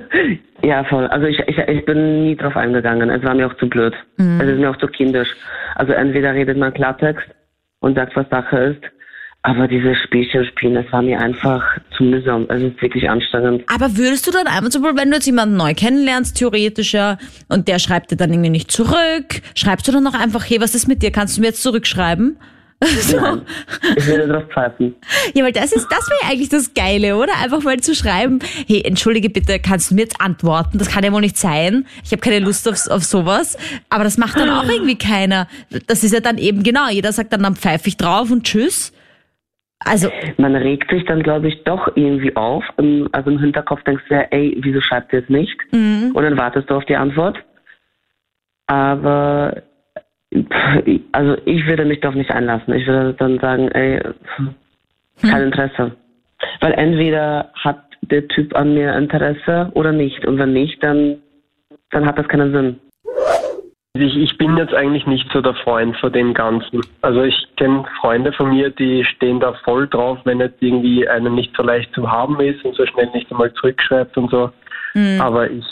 Ja, 0.63 0.83
voll. 0.85 1.05
Also 1.07 1.27
ich, 1.27 1.37
ich, 1.47 1.57
ich 1.59 1.85
bin 1.85 2.23
nie 2.23 2.35
drauf 2.35 2.55
eingegangen. 2.55 3.11
Es 3.11 3.23
war 3.23 3.35
mir 3.35 3.45
auch 3.45 3.55
zu 3.57 3.69
blöd. 3.69 3.93
Es 4.17 4.47
ist 4.47 4.57
mir 4.57 4.71
auch 4.71 4.77
zu 4.77 4.87
kindisch. 4.87 5.27
Also 5.75 5.93
entweder 5.93 6.33
redet 6.33 6.57
man 6.57 6.73
Klartext 6.73 7.27
und 7.81 7.95
sagt, 7.95 8.15
was 8.15 8.27
Sache 8.29 8.57
ist, 8.57 8.81
aber 9.43 9.67
dieses 9.67 9.95
Spielchen 9.99 10.43
spielen, 10.45 10.73
das 10.73 10.91
war 10.91 11.03
mir 11.03 11.19
einfach 11.19 11.63
zu 11.95 12.03
mühsam. 12.03 12.47
Es 12.49 12.63
ist 12.63 12.81
wirklich 12.81 13.07
anstrengend. 13.07 13.63
Aber 13.71 13.95
würdest 13.95 14.25
du 14.25 14.31
dann 14.31 14.47
einfach 14.47 14.69
zum 14.69 14.81
Beispiel, 14.81 14.99
wenn 14.99 15.09
du 15.11 15.17
jetzt 15.17 15.27
jemanden 15.27 15.55
neu 15.55 15.75
kennenlernst, 15.75 16.35
theoretisch 16.35 16.95
ja, 16.95 17.19
und 17.47 17.67
der 17.67 17.77
schreibt 17.77 18.09
dir 18.09 18.15
dann 18.15 18.31
irgendwie 18.31 18.49
nicht 18.49 18.71
zurück, 18.71 19.41
schreibst 19.53 19.87
du 19.87 19.91
dann 19.91 20.03
noch 20.03 20.19
einfach, 20.19 20.49
hey, 20.49 20.59
was 20.61 20.73
ist 20.73 20.87
mit 20.87 21.03
dir? 21.03 21.11
Kannst 21.11 21.37
du 21.37 21.41
mir 21.41 21.47
jetzt 21.47 21.61
zurückschreiben? 21.61 22.37
So. 23.01 23.19
Nein, 23.19 23.41
ich 23.95 24.05
würde 24.07 24.27
drauf 24.27 24.43
pfeifen. 24.53 24.95
Ja, 25.33 25.43
weil 25.43 25.51
das 25.51 25.71
ist, 25.71 25.87
das 25.91 26.09
wäre 26.09 26.31
eigentlich 26.31 26.49
das 26.49 26.73
Geile, 26.73 27.17
oder? 27.17 27.33
Einfach 27.43 27.61
mal 27.63 27.77
zu 27.79 27.95
schreiben, 27.95 28.39
hey, 28.67 28.81
entschuldige 28.85 29.29
bitte, 29.29 29.59
kannst 29.59 29.91
du 29.91 29.95
mir 29.95 30.01
jetzt 30.01 30.19
antworten? 30.21 30.77
Das 30.77 30.89
kann 30.89 31.03
ja 31.03 31.11
wohl 31.11 31.21
nicht 31.21 31.37
sein. 31.37 31.85
Ich 32.03 32.11
habe 32.11 32.21
keine 32.21 32.39
Lust 32.39 32.67
auf, 32.67 32.87
auf 32.89 33.03
sowas. 33.03 33.57
Aber 33.89 34.03
das 34.03 34.17
macht 34.17 34.37
dann 34.39 34.49
auch 34.49 34.67
irgendwie 34.69 34.97
keiner. 34.97 35.47
Das 35.87 36.03
ist 36.03 36.13
ja 36.13 36.19
dann 36.19 36.37
eben 36.37 36.63
genau, 36.63 36.87
jeder 36.89 37.11
sagt 37.11 37.33
dann, 37.33 37.43
dann 37.43 37.55
pfeife 37.55 37.87
ich 37.87 37.97
drauf 37.97 38.31
und 38.31 38.43
tschüss. 38.45 38.91
Also, 39.79 40.09
Man 40.37 40.55
regt 40.55 40.89
sich 40.89 41.05
dann, 41.05 41.21
glaube 41.21 41.49
ich, 41.49 41.63
doch 41.65 41.87
irgendwie 41.95 42.35
auf. 42.35 42.63
Im- 42.77 43.09
Also 43.11 43.29
im 43.29 43.39
Hinterkopf 43.39 43.83
denkst 43.83 44.03
du 44.09 44.15
ja, 44.15 44.21
ey, 44.31 44.57
wieso 44.61 44.79
schreibt 44.81 45.11
ihr 45.13 45.21
es 45.21 45.29
nicht? 45.29 45.55
Und 45.71 46.15
dann 46.15 46.37
wartest 46.37 46.69
du 46.69 46.75
auf 46.75 46.85
die 46.85 46.95
Antwort. 46.95 47.37
Aber 48.67 49.61
also 51.11 51.37
ich 51.45 51.65
würde 51.65 51.85
mich 51.85 51.99
darauf 52.01 52.15
nicht 52.15 52.31
einlassen. 52.31 52.73
Ich 52.73 52.87
würde 52.87 53.13
dann 53.13 53.39
sagen, 53.39 53.69
ey, 53.69 54.01
kein 55.21 55.43
Interesse. 55.43 55.91
Weil 56.61 56.73
entweder 56.73 57.51
hat 57.55 57.81
der 58.01 58.27
Typ 58.27 58.55
an 58.55 58.73
mir 58.73 58.95
Interesse 58.95 59.71
oder 59.73 59.91
nicht. 59.91 60.25
Und 60.25 60.37
wenn 60.37 60.53
nicht, 60.53 60.83
dann, 60.83 61.17
dann 61.91 62.05
hat 62.05 62.17
das 62.17 62.27
keinen 62.27 62.51
Sinn. 62.51 62.79
Ich, 63.93 64.15
ich 64.17 64.37
bin 64.37 64.57
jetzt 64.57 64.73
eigentlich 64.73 65.07
nicht 65.07 65.31
so 65.31 65.41
der 65.41 65.53
Freund 65.53 65.95
von 65.97 66.11
dem 66.11 66.33
Ganzen. 66.33 66.81
Also 67.01 67.23
ich 67.23 67.47
kenne 67.55 67.85
Freunde 68.01 68.33
von 68.33 68.49
mir, 68.49 68.69
die 68.69 69.05
stehen 69.05 69.39
da 69.39 69.53
voll 69.63 69.87
drauf, 69.87 70.19
wenn 70.25 70.41
jetzt 70.41 70.61
irgendwie 70.61 71.07
einer 71.07 71.29
nicht 71.29 71.55
so 71.55 71.63
leicht 71.63 71.93
zu 71.93 72.11
haben 72.11 72.37
ist 72.41 72.63
und 72.65 72.75
so 72.75 72.85
schnell 72.85 73.09
nicht 73.13 73.31
einmal 73.31 73.53
zurückschreibt 73.53 74.17
und 74.17 74.29
so. 74.29 74.51
Aber 75.19 75.49
ich 75.49 75.65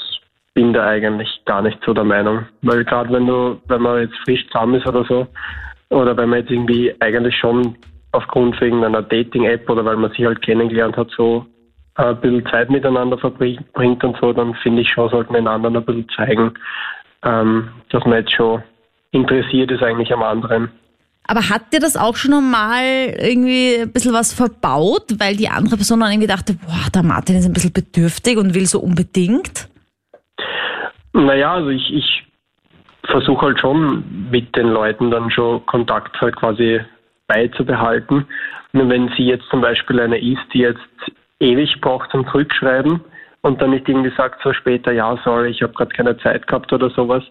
bin 0.54 0.74
da 0.74 0.86
eigentlich 0.86 1.30
gar 1.46 1.62
nicht 1.62 1.80
so 1.86 1.94
der 1.94 2.04
Meinung. 2.04 2.46
Weil 2.62 2.84
gerade 2.86 3.12
wenn 3.14 3.28
du, 3.28 3.60
wenn 3.68 3.82
man 3.82 4.02
jetzt 4.02 4.18
frisch 4.24 4.46
zusammen 4.48 4.76
ist 4.76 4.88
oder 4.88 5.04
so, 5.06 5.28
oder 5.90 6.16
wenn 6.18 6.30
man 6.30 6.40
jetzt 6.40 6.52
irgendwie 6.52 6.94
eigentlich 7.00 7.36
schon 7.36 7.76
aufgrund 8.12 8.56
von 8.56 8.68
irgendeiner 8.68 9.02
Dating-App 9.02 9.70
oder 9.70 9.84
weil 9.86 9.98
man 9.98 10.12
sich 10.12 10.26
halt 10.26 10.42
kennengelernt 10.42 10.98
hat, 10.98 11.10
so 11.16 11.46
äh, 11.98 12.04
ein 12.04 12.22
bisschen 12.22 12.46
Zeit 12.48 12.70
miteinander 12.70 13.18
verbringt 13.18 14.04
und 14.04 14.18
so, 14.20 14.34
dann 14.34 14.54
finde 14.56 14.82
ich 14.82 14.90
schon, 14.90 15.10
sollte 15.10 15.32
man 15.32 15.44
den 15.44 15.48
anderen 15.48 15.78
ein 15.78 15.86
bisschen 15.86 16.08
zeigen, 16.16 16.54
ähm, 17.24 17.70
dass 17.90 18.04
man 18.06 18.20
jetzt 18.20 18.34
schon 18.34 18.62
interessiert 19.12 19.72
ist 19.72 19.84
eigentlich 19.84 20.12
am 20.12 20.24
anderen. 20.24 20.70
aber 21.28 21.50
hat 21.50 21.74
dir 21.74 21.80
das 21.80 21.96
auch 21.96 22.16
schon 22.16 22.34
einmal 22.34 22.84
irgendwie 23.18 23.82
ein 23.82 23.92
bisschen 23.92 24.14
was 24.14 24.34
verbaut, 24.34 25.16
weil 25.20 25.36
die 25.36 25.50
andere 25.50 25.78
Person 25.78 26.00
dann 26.00 26.12
irgendwie 26.12 26.28
dachte, 26.28 26.54
boah, 26.54 26.90
der 26.94 27.04
Martin 27.04 27.36
ist 27.36 27.46
ein 27.46 27.54
bisschen 27.54 27.74
bedürftig 27.74 28.38
und 28.38 28.54
will 28.54 28.66
so 28.66 28.80
unbedingt? 28.80 29.70
Naja, 31.14 31.54
also 31.54 31.70
ich, 31.70 31.94
ich 31.94 32.24
versuche 33.06 33.46
halt 33.46 33.60
schon 33.60 34.30
mit 34.32 34.56
den 34.56 34.70
Leuten 34.70 35.12
dann 35.12 35.30
schon 35.30 35.66
Kontakt 35.66 36.20
halt 36.20 36.36
quasi 36.36 36.82
beizubehalten. 37.28 38.26
Und 38.74 38.90
wenn 38.90 39.10
sie 39.10 39.24
jetzt 39.24 39.48
zum 39.50 39.62
Beispiel 39.62 40.00
eine 40.00 40.18
ist, 40.18 40.42
die 40.54 40.60
jetzt 40.60 40.80
ewig 41.40 41.80
braucht 41.82 42.10
zum 42.12 42.28
Zurückschreiben 42.28 43.02
und 43.42 43.62
dann 43.62 43.72
nicht 43.72 43.88
irgendwie 43.88 44.14
sagt 44.16 44.42
so 44.42 44.54
später, 44.54 44.92
ja, 44.92 45.18
sorry, 45.24 45.50
ich 45.50 45.62
habe 45.62 45.74
gerade 45.74 45.96
keine 45.96 46.18
Zeit 46.18 46.48
gehabt 46.48 46.74
oder 46.74 46.90
sowas, 46.90 47.24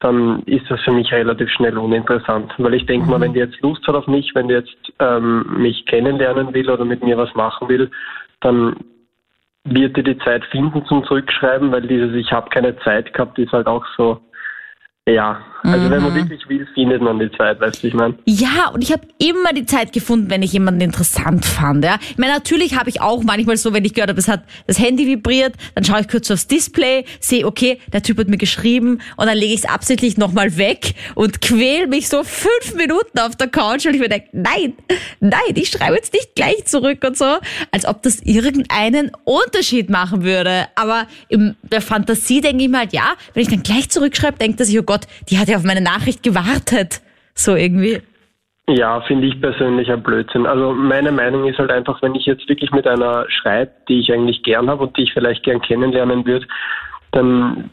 dann 0.00 0.42
ist 0.44 0.70
das 0.70 0.80
für 0.82 0.92
mich 0.92 1.10
relativ 1.12 1.50
schnell 1.50 1.76
uninteressant. 1.76 2.52
Weil 2.58 2.74
ich 2.74 2.86
denke 2.86 3.10
mal, 3.10 3.20
wenn 3.20 3.32
die 3.32 3.40
jetzt 3.40 3.60
Lust 3.62 3.86
hat 3.86 3.94
auf 3.94 4.06
mich, 4.06 4.34
wenn 4.34 4.48
die 4.48 4.54
jetzt 4.54 4.92
ähm, 5.00 5.44
mich 5.58 5.84
kennenlernen 5.86 6.54
will 6.54 6.70
oder 6.70 6.84
mit 6.84 7.02
mir 7.02 7.16
was 7.16 7.34
machen 7.34 7.68
will, 7.68 7.90
dann 8.40 8.76
wird 9.66 9.96
die 9.96 10.02
die 10.02 10.18
Zeit 10.18 10.44
finden 10.46 10.84
zum 10.86 11.04
Zurückschreiben, 11.04 11.72
weil 11.72 11.82
dieses 11.82 12.14
Ich 12.14 12.32
habe 12.32 12.48
keine 12.50 12.76
Zeit 12.78 13.12
gehabt 13.12 13.38
ist 13.38 13.52
halt 13.52 13.66
auch 13.66 13.84
so, 13.96 14.20
ja, 15.08 15.40
also 15.62 15.90
wenn 15.90 16.02
man 16.02 16.14
wirklich 16.14 16.48
will, 16.48 16.66
findet 16.74 17.02
man 17.02 17.18
die 17.18 17.30
Zeit, 17.32 17.60
weißt 17.60 17.82
du, 17.82 17.88
ich 17.88 17.94
meine. 17.94 18.14
Ja, 18.24 18.68
und 18.72 18.82
ich 18.82 18.92
habe 18.92 19.02
immer 19.18 19.52
die 19.52 19.66
Zeit 19.66 19.92
gefunden, 19.92 20.30
wenn 20.30 20.42
ich 20.42 20.52
jemanden 20.52 20.80
interessant 20.80 21.44
fand. 21.44 21.84
Ja. 21.84 21.98
Ich 22.10 22.18
meine, 22.18 22.34
natürlich 22.34 22.76
habe 22.78 22.88
ich 22.88 23.00
auch 23.00 23.22
manchmal 23.24 23.56
so, 23.56 23.72
wenn 23.72 23.84
ich 23.84 23.94
gehört 23.94 24.10
habe, 24.10 24.20
es 24.20 24.28
hat 24.28 24.44
das 24.66 24.78
Handy 24.78 25.06
vibriert, 25.06 25.54
dann 25.74 25.84
schaue 25.84 26.00
ich 26.00 26.08
kurz 26.08 26.30
aufs 26.30 26.46
Display, 26.46 27.04
sehe, 27.20 27.46
okay, 27.46 27.80
der 27.92 28.02
Typ 28.02 28.18
hat 28.18 28.28
mir 28.28 28.36
geschrieben 28.36 29.00
und 29.16 29.26
dann 29.26 29.36
lege 29.36 29.54
ich 29.54 29.60
es 29.60 29.68
absichtlich 29.68 30.16
nochmal 30.18 30.56
weg 30.56 30.94
und 31.14 31.40
quäl 31.40 31.88
mich 31.88 32.08
so 32.08 32.22
fünf 32.22 32.74
Minuten 32.76 33.18
auf 33.18 33.34
der 33.34 33.48
Couch 33.48 33.86
und 33.86 33.94
ich 33.94 34.00
mir 34.00 34.08
denke, 34.08 34.28
nein, 34.32 34.74
nein, 35.20 35.40
ich 35.54 35.68
schreibe 35.68 35.96
jetzt 35.96 36.12
nicht 36.12 36.34
gleich 36.36 36.64
zurück 36.66 37.02
und 37.04 37.16
so, 37.16 37.38
als 37.72 37.86
ob 37.86 38.02
das 38.02 38.20
irgendeinen 38.22 39.10
Unterschied 39.24 39.90
machen 39.90 40.22
würde. 40.22 40.66
Aber 40.76 41.06
in 41.28 41.56
der 41.62 41.80
Fantasie 41.80 42.40
denke 42.40 42.64
ich 42.64 42.70
mir 42.70 42.78
halt, 42.78 42.92
ja, 42.92 43.14
wenn 43.34 43.42
ich 43.42 43.48
dann 43.48 43.62
gleich 43.62 43.90
zurückschreibe, 43.90 44.38
denkt 44.38 44.60
er 44.60 44.66
sich, 44.66 44.78
oh 44.78 44.82
Gott, 44.82 44.95
die 45.28 45.38
hat 45.38 45.48
ja 45.48 45.56
auf 45.56 45.64
meine 45.64 45.80
Nachricht 45.80 46.22
gewartet. 46.22 47.00
So 47.34 47.54
irgendwie. 47.54 48.00
Ja, 48.68 49.00
finde 49.02 49.28
ich 49.28 49.40
persönlich 49.40 49.90
ein 49.90 50.02
Blödsinn. 50.02 50.44
Also 50.46 50.72
meine 50.72 51.12
Meinung 51.12 51.46
ist 51.46 51.58
halt 51.58 51.70
einfach, 51.70 52.02
wenn 52.02 52.16
ich 52.16 52.26
jetzt 52.26 52.48
wirklich 52.48 52.72
mit 52.72 52.86
einer 52.86 53.26
schreibe, 53.28 53.70
die 53.88 54.00
ich 54.00 54.12
eigentlich 54.12 54.42
gern 54.42 54.68
habe 54.68 54.84
und 54.84 54.96
die 54.96 55.04
ich 55.04 55.12
vielleicht 55.12 55.44
gern 55.44 55.60
kennenlernen 55.60 56.26
würde, 56.26 56.46
dann 57.12 57.70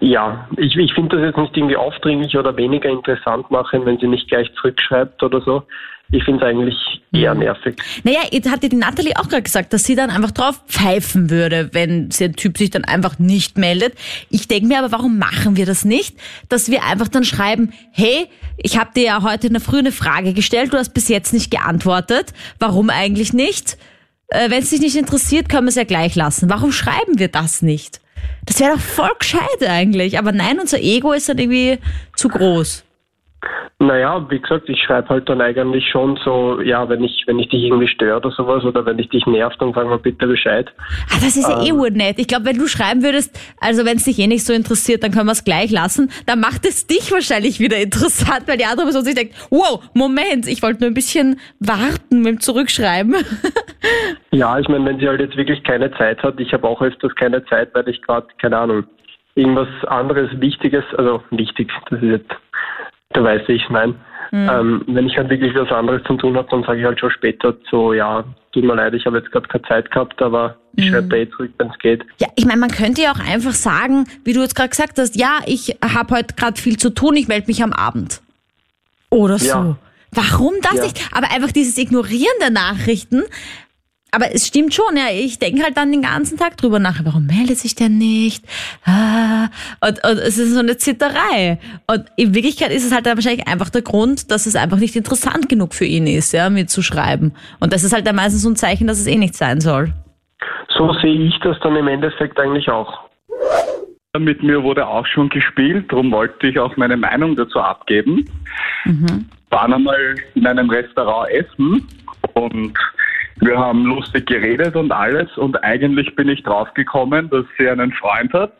ja, 0.00 0.48
ich, 0.56 0.76
ich 0.76 0.92
finde 0.94 1.16
das 1.16 1.26
jetzt 1.26 1.38
nicht 1.38 1.56
irgendwie 1.56 1.76
aufdringlich 1.76 2.36
oder 2.36 2.56
weniger 2.56 2.88
interessant 2.88 3.50
machen, 3.50 3.84
wenn 3.86 3.98
sie 3.98 4.06
nicht 4.06 4.28
gleich 4.28 4.52
zurückschreibt 4.54 5.22
oder 5.22 5.40
so. 5.40 5.62
Ich 6.10 6.24
finde 6.24 6.42
es 6.42 6.48
eigentlich 6.48 7.02
eher 7.12 7.34
nervig. 7.34 7.76
Naja, 8.02 8.20
jetzt 8.30 8.50
hat 8.50 8.62
ja 8.62 8.70
die 8.70 8.76
Natalie 8.76 9.14
auch 9.16 9.28
gerade 9.28 9.42
gesagt, 9.42 9.74
dass 9.74 9.84
sie 9.84 9.94
dann 9.94 10.08
einfach 10.08 10.30
drauf 10.30 10.62
pfeifen 10.66 11.28
würde, 11.28 11.68
wenn 11.72 12.08
der 12.08 12.32
Typ 12.32 12.56
sich 12.56 12.70
dann 12.70 12.84
einfach 12.84 13.18
nicht 13.18 13.58
meldet. 13.58 13.94
Ich 14.30 14.48
denke 14.48 14.68
mir 14.68 14.78
aber, 14.78 14.90
warum 14.90 15.18
machen 15.18 15.58
wir 15.58 15.66
das 15.66 15.84
nicht? 15.84 16.16
Dass 16.48 16.70
wir 16.70 16.82
einfach 16.84 17.08
dann 17.08 17.24
schreiben, 17.24 17.74
hey, 17.92 18.26
ich 18.56 18.78
habe 18.78 18.90
dir 18.96 19.04
ja 19.04 19.22
heute 19.22 19.48
in 19.48 19.52
der 19.52 19.60
Früh 19.60 19.80
eine 19.80 19.92
Frage 19.92 20.32
gestellt, 20.32 20.72
du 20.72 20.78
hast 20.78 20.94
bis 20.94 21.08
jetzt 21.08 21.34
nicht 21.34 21.50
geantwortet. 21.50 22.32
Warum 22.58 22.88
eigentlich 22.88 23.34
nicht? 23.34 23.76
Äh, 24.28 24.48
wenn 24.50 24.62
es 24.62 24.70
dich 24.70 24.80
nicht 24.80 24.96
interessiert, 24.96 25.50
können 25.50 25.66
wir 25.66 25.70
es 25.70 25.74
ja 25.74 25.84
gleich 25.84 26.14
lassen. 26.14 26.48
Warum 26.48 26.72
schreiben 26.72 27.18
wir 27.18 27.28
das 27.28 27.60
nicht? 27.60 28.00
Das 28.46 28.60
wäre 28.60 28.74
doch 28.74 28.80
voll 28.80 29.12
gescheit 29.18 29.62
eigentlich. 29.66 30.18
Aber 30.18 30.32
nein, 30.32 30.58
unser 30.58 30.80
Ego 30.80 31.12
ist 31.12 31.28
dann 31.28 31.38
irgendwie 31.38 31.78
zu 32.16 32.28
groß. 32.28 32.84
Naja, 33.78 34.26
wie 34.28 34.40
gesagt, 34.40 34.68
ich 34.68 34.82
schreibe 34.82 35.08
halt 35.08 35.28
dann 35.28 35.40
eigentlich 35.40 35.88
schon 35.88 36.18
so, 36.24 36.60
ja, 36.60 36.88
wenn 36.88 37.04
ich, 37.04 37.22
wenn 37.26 37.38
ich 37.38 37.48
dich 37.48 37.62
irgendwie 37.62 37.86
störe 37.86 38.16
oder 38.16 38.32
sowas 38.32 38.64
oder 38.64 38.84
wenn 38.84 38.98
ich 38.98 39.08
dich 39.08 39.24
nervt, 39.26 39.60
dann 39.60 39.72
sag 39.72 39.86
mal 39.86 39.98
bitte 39.98 40.26
Bescheid. 40.26 40.72
Ah, 41.10 41.18
das 41.22 41.36
ist 41.36 41.48
ja 41.48 41.62
eh 41.62 41.70
urnett. 41.70 42.18
Ich 42.18 42.26
glaube, 42.26 42.46
wenn 42.46 42.58
du 42.58 42.66
schreiben 42.66 43.04
würdest, 43.04 43.38
also 43.60 43.84
wenn 43.84 43.98
es 43.98 44.04
dich 44.04 44.18
eh 44.18 44.26
nicht 44.26 44.44
so 44.44 44.52
interessiert, 44.52 45.04
dann 45.04 45.12
können 45.12 45.26
wir 45.26 45.32
es 45.32 45.44
gleich 45.44 45.70
lassen, 45.70 46.10
dann 46.26 46.40
macht 46.40 46.66
es 46.66 46.88
dich 46.88 47.12
wahrscheinlich 47.12 47.60
wieder 47.60 47.76
interessant, 47.80 48.48
weil 48.48 48.56
die 48.56 48.64
andere 48.64 48.86
Person 48.86 49.04
sich 49.04 49.14
denkt, 49.14 49.34
wow, 49.50 49.88
Moment, 49.94 50.48
ich 50.48 50.60
wollte 50.62 50.80
nur 50.80 50.90
ein 50.90 50.94
bisschen 50.94 51.38
warten 51.60 52.22
mit 52.22 52.26
dem 52.26 52.40
Zurückschreiben. 52.40 53.14
Ja, 54.30 54.58
ich 54.58 54.68
meine, 54.68 54.84
wenn 54.84 54.98
sie 54.98 55.08
halt 55.08 55.20
jetzt 55.20 55.36
wirklich 55.36 55.62
keine 55.62 55.90
Zeit 55.92 56.22
hat, 56.22 56.38
ich 56.38 56.52
habe 56.52 56.66
auch 56.66 56.82
öfters 56.82 57.14
keine 57.14 57.44
Zeit, 57.46 57.70
weil 57.74 57.88
ich 57.88 58.02
gerade, 58.02 58.26
keine 58.40 58.58
Ahnung, 58.58 58.84
irgendwas 59.34 59.68
anderes 59.86 60.28
Wichtiges, 60.40 60.84
also 60.96 61.22
wichtig, 61.30 61.70
das 61.88 62.02
ist 62.02 62.08
jetzt, 62.08 62.30
da 63.10 63.24
weiß 63.24 63.42
ich, 63.48 63.62
nein. 63.70 63.94
Ähm, 64.30 64.82
wenn 64.86 65.06
ich 65.06 65.16
halt 65.16 65.30
wirklich 65.30 65.54
was 65.54 65.70
anderes 65.72 66.02
zu 66.04 66.14
tun 66.16 66.36
habe, 66.36 66.46
dann 66.50 66.62
sage 66.62 66.80
ich 66.80 66.84
halt 66.84 67.00
schon 67.00 67.10
später 67.10 67.56
so, 67.70 67.94
ja, 67.94 68.22
tut 68.52 68.62
mir 68.62 68.74
leid, 68.74 68.92
ich 68.92 69.06
habe 69.06 69.16
jetzt 69.18 69.30
gerade 69.32 69.48
keine 69.48 69.64
Zeit 69.64 69.90
gehabt, 69.90 70.20
aber 70.20 70.56
ich 70.76 70.88
schreibe 70.90 71.08
da 71.08 71.16
eh 71.16 71.30
zurück, 71.30 71.50
wenn 71.56 71.70
es 71.70 71.78
geht. 71.78 72.04
Ja, 72.18 72.28
ich 72.36 72.44
meine, 72.44 72.60
man 72.60 72.70
könnte 72.70 73.00
ja 73.00 73.12
auch 73.12 73.20
einfach 73.20 73.52
sagen, 73.52 74.04
wie 74.24 74.34
du 74.34 74.40
jetzt 74.42 74.54
gerade 74.54 74.68
gesagt 74.68 74.98
hast, 74.98 75.16
ja, 75.16 75.38
ich 75.46 75.78
habe 75.82 76.14
heute 76.14 76.34
gerade 76.34 76.60
viel 76.60 76.76
zu 76.76 76.90
tun, 76.90 77.16
ich 77.16 77.26
melde 77.26 77.46
mich 77.46 77.62
am 77.62 77.72
Abend. 77.72 78.20
Oder 79.08 79.38
so. 79.38 79.46
Ja. 79.48 79.76
Warum 80.12 80.54
das 80.62 80.74
Ja. 80.74 80.82
nicht? 80.84 81.08
Aber 81.12 81.30
einfach 81.32 81.50
dieses 81.52 81.78
Ignorieren 81.78 82.34
der 82.40 82.50
Nachrichten. 82.50 83.22
Aber 84.10 84.34
es 84.34 84.46
stimmt 84.46 84.72
schon, 84.72 84.96
ja. 84.96 85.10
Ich 85.12 85.38
denke 85.38 85.62
halt 85.62 85.76
dann 85.76 85.92
den 85.92 86.02
ganzen 86.02 86.38
Tag 86.38 86.56
drüber 86.56 86.78
nach. 86.78 87.04
Warum 87.04 87.26
meldet 87.26 87.58
sich 87.58 87.74
der 87.74 87.90
nicht? 87.90 88.44
Ah, 88.84 89.48
und, 89.86 90.02
und 90.04 90.18
es 90.18 90.38
ist 90.38 90.54
so 90.54 90.60
eine 90.60 90.78
Zitterei. 90.78 91.58
Und 91.86 92.06
in 92.16 92.34
Wirklichkeit 92.34 92.72
ist 92.72 92.86
es 92.86 92.92
halt 92.92 93.06
dann 93.06 93.16
wahrscheinlich 93.16 93.46
einfach 93.46 93.68
der 93.68 93.82
Grund, 93.82 94.30
dass 94.30 94.46
es 94.46 94.56
einfach 94.56 94.78
nicht 94.78 94.96
interessant 94.96 95.48
genug 95.48 95.74
für 95.74 95.84
ihn 95.84 96.06
ist, 96.06 96.32
ja, 96.32 96.48
mir 96.48 96.66
zu 96.66 96.82
schreiben. 96.82 97.34
Und 97.60 97.72
das 97.72 97.84
ist 97.84 97.92
halt 97.92 98.06
dann 98.06 98.16
meistens 98.16 98.42
so 98.42 98.48
ein 98.48 98.56
Zeichen, 98.56 98.86
dass 98.86 98.98
es 98.98 99.06
eh 99.06 99.16
nicht 99.16 99.34
sein 99.34 99.60
soll. 99.60 99.92
So 100.76 100.92
sehe 100.94 101.26
ich 101.26 101.38
das 101.40 101.58
dann 101.60 101.76
im 101.76 101.88
Endeffekt 101.88 102.38
eigentlich 102.40 102.70
auch. 102.70 103.00
Mit 104.18 104.42
mir 104.42 104.62
wurde 104.62 104.86
auch 104.86 105.06
schon 105.06 105.28
gespielt, 105.28 105.92
darum 105.92 106.10
wollte 106.12 106.48
ich 106.48 106.58
auch 106.58 106.76
meine 106.76 106.96
Meinung 106.96 107.36
dazu 107.36 107.60
abgeben. 107.60 108.24
Waren 109.50 109.74
einmal 109.74 110.14
in 110.34 110.46
einem 110.46 110.70
Restaurant 110.70 111.30
essen 111.30 111.86
und 112.34 112.72
wir 113.40 113.58
haben 113.58 113.84
lustig 113.84 114.26
geredet 114.26 114.76
und 114.76 114.92
alles 114.92 115.36
und 115.36 115.62
eigentlich 115.62 116.14
bin 116.16 116.28
ich 116.28 116.42
draufgekommen, 116.42 117.30
dass 117.30 117.44
sie 117.58 117.68
einen 117.68 117.92
Freund 117.92 118.32
hat 118.32 118.52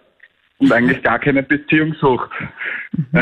und 0.58 0.72
eigentlich 0.72 1.02
gar 1.02 1.18
keine 1.18 1.42
Beziehung 1.42 1.94
sucht. 2.00 2.30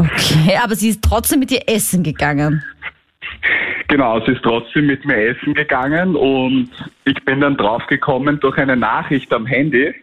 Okay, 0.00 0.56
aber 0.62 0.74
sie 0.74 0.88
ist 0.88 1.02
trotzdem 1.02 1.40
mit 1.40 1.50
dir 1.50 1.60
essen 1.66 2.02
gegangen. 2.02 2.64
Genau, 3.88 4.24
sie 4.24 4.32
ist 4.32 4.42
trotzdem 4.42 4.86
mit 4.86 5.04
mir 5.04 5.16
essen 5.16 5.52
gegangen 5.52 6.16
und 6.16 6.70
ich 7.04 7.22
bin 7.24 7.40
dann 7.40 7.56
draufgekommen 7.56 8.40
durch 8.40 8.56
eine 8.56 8.76
Nachricht 8.76 9.30
am 9.32 9.44
Handy 9.44 9.94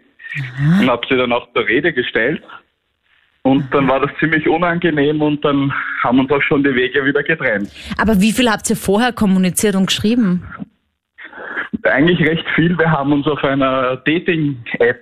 und 0.80 0.88
habe 0.88 1.08
sie 1.10 1.18
dann 1.18 1.32
auch 1.32 1.52
zur 1.54 1.68
Rede 1.68 1.94
gestellt. 1.94 2.44
Und 3.48 3.74
dann 3.74 3.88
war 3.88 4.02
das 4.02 4.12
ziemlich 4.20 4.46
unangenehm 4.46 5.22
und 5.22 5.44
dann 5.46 5.72
haben 6.04 6.20
uns 6.20 6.30
auch 6.32 6.42
schon 6.42 6.66
die 6.66 6.76
Wege 6.76 7.06
wieder 7.06 7.24
getrennt. 7.24 7.72
Aber 7.98 8.20
wie 8.20 8.34
viel 8.34 8.50
habt 8.50 8.70
ihr 8.70 8.76
vorher 8.76 9.14
kommuniziert 9.14 9.76
und 9.76 9.86
geschrieben? 9.86 10.44
Eigentlich 11.84 12.20
recht 12.28 12.46
viel. 12.56 12.78
Wir 12.78 12.92
haben 12.92 13.14
uns 13.14 13.26
auf 13.26 13.42
einer 13.46 13.96
Dating-App. 14.06 15.02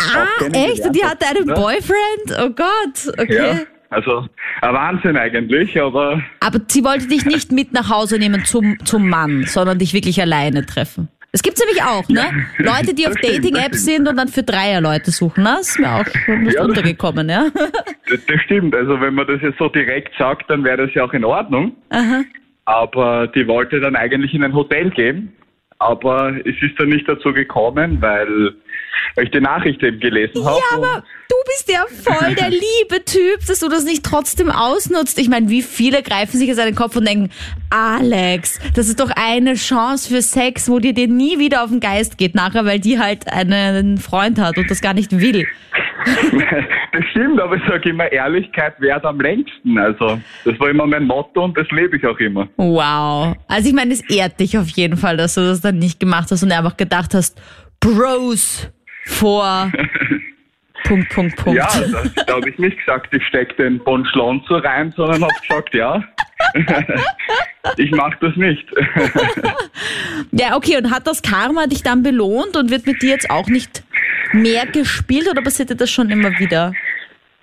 Ah, 0.00 0.46
echt? 0.52 0.94
Die 0.94 1.04
hatte 1.04 1.26
einen 1.26 1.46
Boyfriend? 1.46 2.38
Oh 2.40 2.48
Gott, 2.50 3.18
okay. 3.18 3.34
Ja, 3.34 3.58
also 3.90 4.26
ein 4.62 4.74
Wahnsinn 4.74 5.18
eigentlich, 5.18 5.78
aber 5.78 6.22
Aber 6.40 6.60
sie 6.68 6.82
wollte 6.82 7.08
dich 7.08 7.26
nicht 7.26 7.52
mit 7.52 7.74
nach 7.74 7.90
Hause 7.90 8.18
nehmen 8.18 8.44
zum, 8.46 8.78
zum 8.86 9.06
Mann, 9.06 9.44
sondern 9.44 9.78
dich 9.78 9.92
wirklich 9.92 10.20
alleine 10.20 10.64
treffen. 10.64 11.08
Das 11.36 11.42
gibt's 11.42 11.60
nämlich 11.60 11.82
auch, 11.82 12.08
ne? 12.08 12.46
Leute, 12.56 12.94
die 12.94 13.06
auf 13.06 13.14
Dating-Apps 13.16 13.84
sind 13.84 14.08
und 14.08 14.16
dann 14.16 14.28
für 14.28 14.42
Dreier 14.42 14.80
Leute 14.80 15.10
suchen. 15.10 15.42
ne? 15.44 15.56
Das 15.58 15.68
ist 15.68 15.78
mir 15.78 15.92
auch 15.92 16.06
schon 16.24 16.44
nicht 16.44 16.54
Ja, 16.54 16.64
untergekommen, 16.64 17.28
ja? 17.28 17.48
das, 18.10 18.24
das 18.24 18.40
stimmt. 18.46 18.74
Also 18.74 18.98
wenn 19.02 19.12
man 19.12 19.26
das 19.26 19.42
jetzt 19.42 19.58
so 19.58 19.68
direkt 19.68 20.16
sagt, 20.18 20.48
dann 20.48 20.64
wäre 20.64 20.78
das 20.86 20.94
ja 20.94 21.04
auch 21.04 21.12
in 21.12 21.26
Ordnung. 21.26 21.72
Aha. 21.90 22.22
Aber 22.64 23.26
die 23.26 23.46
wollte 23.46 23.80
dann 23.80 23.96
eigentlich 23.96 24.32
in 24.32 24.44
ein 24.44 24.54
Hotel 24.54 24.88
gehen. 24.88 25.30
Aber 25.78 26.34
es 26.46 26.54
ist 26.62 26.80
dann 26.80 26.88
nicht 26.88 27.06
dazu 27.06 27.34
gekommen, 27.34 27.98
weil 28.00 28.54
ich 29.22 29.30
die 29.30 29.40
Nachricht 29.40 29.82
eben 29.82 30.00
gelesen 30.00 30.44
habe. 30.44 30.58
Ja, 30.58 30.76
aber 30.76 31.04
du 31.28 31.36
bist 31.46 31.70
ja 31.70 31.84
voll 32.02 32.34
der 32.34 32.50
liebe 32.50 33.04
Typ, 33.04 33.46
dass 33.46 33.60
du 33.60 33.68
das 33.68 33.84
nicht 33.84 34.04
trotzdem 34.04 34.50
ausnutzt. 34.50 35.18
Ich 35.18 35.28
meine, 35.28 35.48
wie 35.48 35.62
viele 35.62 36.02
greifen 36.02 36.38
sich 36.38 36.48
jetzt 36.48 36.58
an 36.58 36.66
den 36.66 36.74
Kopf 36.74 36.96
und 36.96 37.06
denken, 37.06 37.30
Alex, 37.70 38.60
das 38.74 38.88
ist 38.88 39.00
doch 39.00 39.10
eine 39.14 39.54
Chance 39.54 40.08
für 40.08 40.22
Sex, 40.22 40.68
wo 40.68 40.78
dir 40.78 40.92
dir 40.92 41.08
nie 41.08 41.38
wieder 41.38 41.64
auf 41.64 41.70
den 41.70 41.80
Geist 41.80 42.18
geht 42.18 42.34
nachher, 42.34 42.64
weil 42.64 42.80
die 42.80 42.98
halt 42.98 43.30
einen 43.30 43.98
Freund 43.98 44.38
hat 44.38 44.58
und 44.58 44.70
das 44.70 44.80
gar 44.80 44.94
nicht 44.94 45.18
will. 45.18 45.46
das 46.92 47.04
stimmt, 47.10 47.40
aber 47.40 47.56
ich 47.56 47.62
sage 47.68 47.90
immer, 47.90 48.10
Ehrlichkeit 48.10 48.80
währt 48.80 49.04
am 49.04 49.20
längsten. 49.20 49.78
Also 49.78 50.20
das 50.44 50.58
war 50.60 50.70
immer 50.70 50.86
mein 50.86 51.04
Motto 51.04 51.44
und 51.44 51.56
das 51.56 51.68
lebe 51.70 51.96
ich 51.96 52.06
auch 52.06 52.18
immer. 52.18 52.48
Wow. 52.56 53.36
Also 53.48 53.68
ich 53.68 53.74
meine, 53.74 53.92
es 53.92 54.08
ehrt 54.08 54.38
dich 54.38 54.56
auf 54.56 54.68
jeden 54.68 54.96
Fall, 54.96 55.16
dass 55.16 55.34
du 55.34 55.40
das 55.40 55.60
dann 55.60 55.78
nicht 55.78 55.98
gemacht 56.00 56.30
hast 56.30 56.42
und 56.42 56.52
einfach 56.52 56.76
gedacht 56.76 57.14
hast, 57.14 57.40
Bros 57.80 58.70
vor 59.06 59.70
Punkt, 60.84 61.08
Punkt, 61.10 61.36
Punkt. 61.36 61.58
Ja, 61.58 61.66
das, 61.66 62.14
da 62.26 62.34
habe 62.34 62.48
ich 62.48 62.58
nicht 62.58 62.78
gesagt, 62.78 63.12
ich 63.12 63.26
stecke 63.26 63.54
den 63.54 63.78
Bon 63.82 64.06
Schlonzo 64.06 64.56
rein, 64.58 64.92
sondern 64.96 65.22
habe 65.22 65.32
gesagt, 65.40 65.74
ja, 65.74 66.04
ich 67.76 67.90
mache 67.92 68.16
das 68.20 68.36
nicht. 68.36 68.66
Ja, 70.32 70.56
okay, 70.56 70.76
und 70.76 70.90
hat 70.90 71.06
das 71.06 71.22
Karma 71.22 71.66
dich 71.66 71.82
dann 71.82 72.02
belohnt 72.02 72.56
und 72.56 72.70
wird 72.70 72.86
mit 72.86 73.00
dir 73.00 73.10
jetzt 73.10 73.30
auch 73.30 73.46
nicht 73.46 73.84
mehr 74.32 74.66
gespielt 74.66 75.28
oder 75.30 75.42
passiert 75.42 75.70
dir 75.70 75.76
das 75.76 75.90
schon 75.90 76.10
immer 76.10 76.38
wieder? 76.38 76.72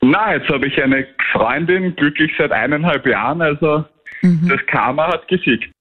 Na, 0.01 0.35
jetzt 0.35 0.49
habe 0.49 0.67
ich 0.67 0.81
eine 0.81 1.07
Freundin, 1.31 1.95
glücklich 1.95 2.31
seit 2.37 2.51
eineinhalb 2.51 3.05
Jahren, 3.05 3.41
also 3.41 3.85
das 4.21 4.59
Karma 4.67 5.07
hat 5.07 5.27
gesiegt. 5.27 5.71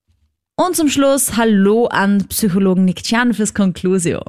Und 0.56 0.76
zum 0.76 0.88
Schluss 0.88 1.36
Hallo 1.36 1.86
an 1.86 2.26
Psychologen 2.28 2.84
Nick 2.84 3.02
Chan 3.02 3.34
fürs 3.34 3.54
Conclusio. 3.54 4.22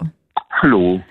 Hallo. 0.61 1.01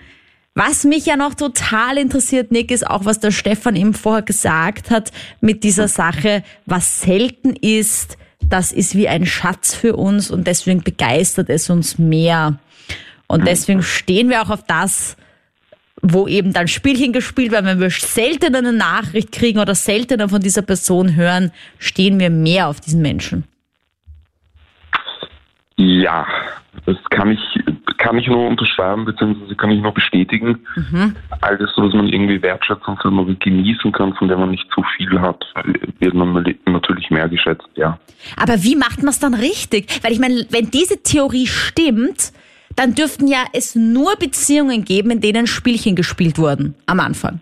Was 0.55 0.85
mich 0.85 1.07
ja 1.07 1.17
noch 1.17 1.35
total 1.35 1.97
interessiert, 1.97 2.53
Nick, 2.53 2.71
ist 2.71 2.87
auch, 2.87 3.07
was 3.07 3.21
der 3.21 3.31
Stefan 3.31 3.75
eben 3.75 3.95
vorher 3.95 4.23
gesagt 4.23 4.91
hat 4.91 5.11
mit 5.41 5.65
dieser 5.65 5.88
Sache, 5.88 6.43
was 6.67 7.01
selten 7.01 7.57
ist, 7.57 8.19
das 8.43 8.71
ist 8.71 8.95
wie 8.95 9.09
ein 9.09 9.25
Schatz 9.25 9.75
für 9.75 9.97
uns 9.97 10.31
und 10.31 10.47
deswegen 10.47 10.83
begeistert 10.83 11.49
es 11.49 11.71
uns 11.71 11.99
mehr. 11.99 12.59
Und 13.29 13.47
deswegen 13.47 13.83
stehen 13.83 14.29
wir 14.29 14.43
auch 14.43 14.51
auf 14.51 14.65
das, 14.65 15.17
wo 16.03 16.29
eben 16.29 16.53
dann 16.53 16.69
Spielchen 16.69 17.15
gespielt 17.15 17.53
werden. 17.53 17.65
Wenn 17.65 17.81
wir 17.81 17.88
seltener 17.88 18.59
eine 18.59 18.75
Nachricht 18.75 19.33
kriegen 19.33 19.59
oder 19.59 19.75
seltener 19.75 20.29
von 20.29 20.43
dieser 20.43 20.62
Person 20.62 21.17
hören, 21.17 21.51
stehen 21.79 22.21
wir 22.21 22.29
mehr 22.29 22.69
auf 22.69 22.81
diesen 22.81 23.01
Menschen. 23.01 23.45
Ja, 25.77 26.27
das 26.87 26.96
kann 27.11 27.30
ich, 27.30 27.40
kann 27.98 28.18
ich 28.18 28.26
nur 28.26 28.48
unterschreiben, 28.48 29.04
beziehungsweise 29.04 29.54
kann 29.54 29.70
ich 29.70 29.80
nur 29.80 29.92
bestätigen. 29.92 30.66
All 31.40 31.58
das, 31.58 31.70
was 31.76 31.92
man 31.92 32.08
irgendwie 32.08 32.40
Wertschätzung 32.42 32.98
für 33.00 33.11
man 33.11 33.38
genießen 33.38 33.92
kann, 33.92 34.14
von 34.14 34.28
der 34.28 34.38
man 34.38 34.50
nicht 34.50 34.66
zu 34.74 34.82
viel 34.96 35.20
hat, 35.20 35.44
wird 36.00 36.14
man 36.14 36.44
natürlich 36.66 37.11
mehr 37.11 37.28
geschätzt, 37.28 37.68
ja. 37.76 37.98
Aber 38.37 38.62
wie 38.64 38.76
macht 38.76 38.98
man 38.98 39.11
es 39.11 39.20
dann 39.20 39.35
richtig? 39.35 40.00
Weil 40.02 40.12
ich 40.12 40.18
meine, 40.18 40.46
wenn 40.50 40.70
diese 40.70 41.02
Theorie 41.02 41.46
stimmt, 41.46 42.32
dann 42.74 42.94
dürften 42.94 43.28
ja 43.28 43.44
es 43.52 43.74
nur 43.74 44.16
Beziehungen 44.16 44.85
geben, 44.85 45.11
in 45.11 45.20
denen 45.20 45.46
Spielchen 45.46 45.94
gespielt 45.94 46.38
wurden 46.38 46.74
am 46.87 47.00
Anfang. 47.00 47.40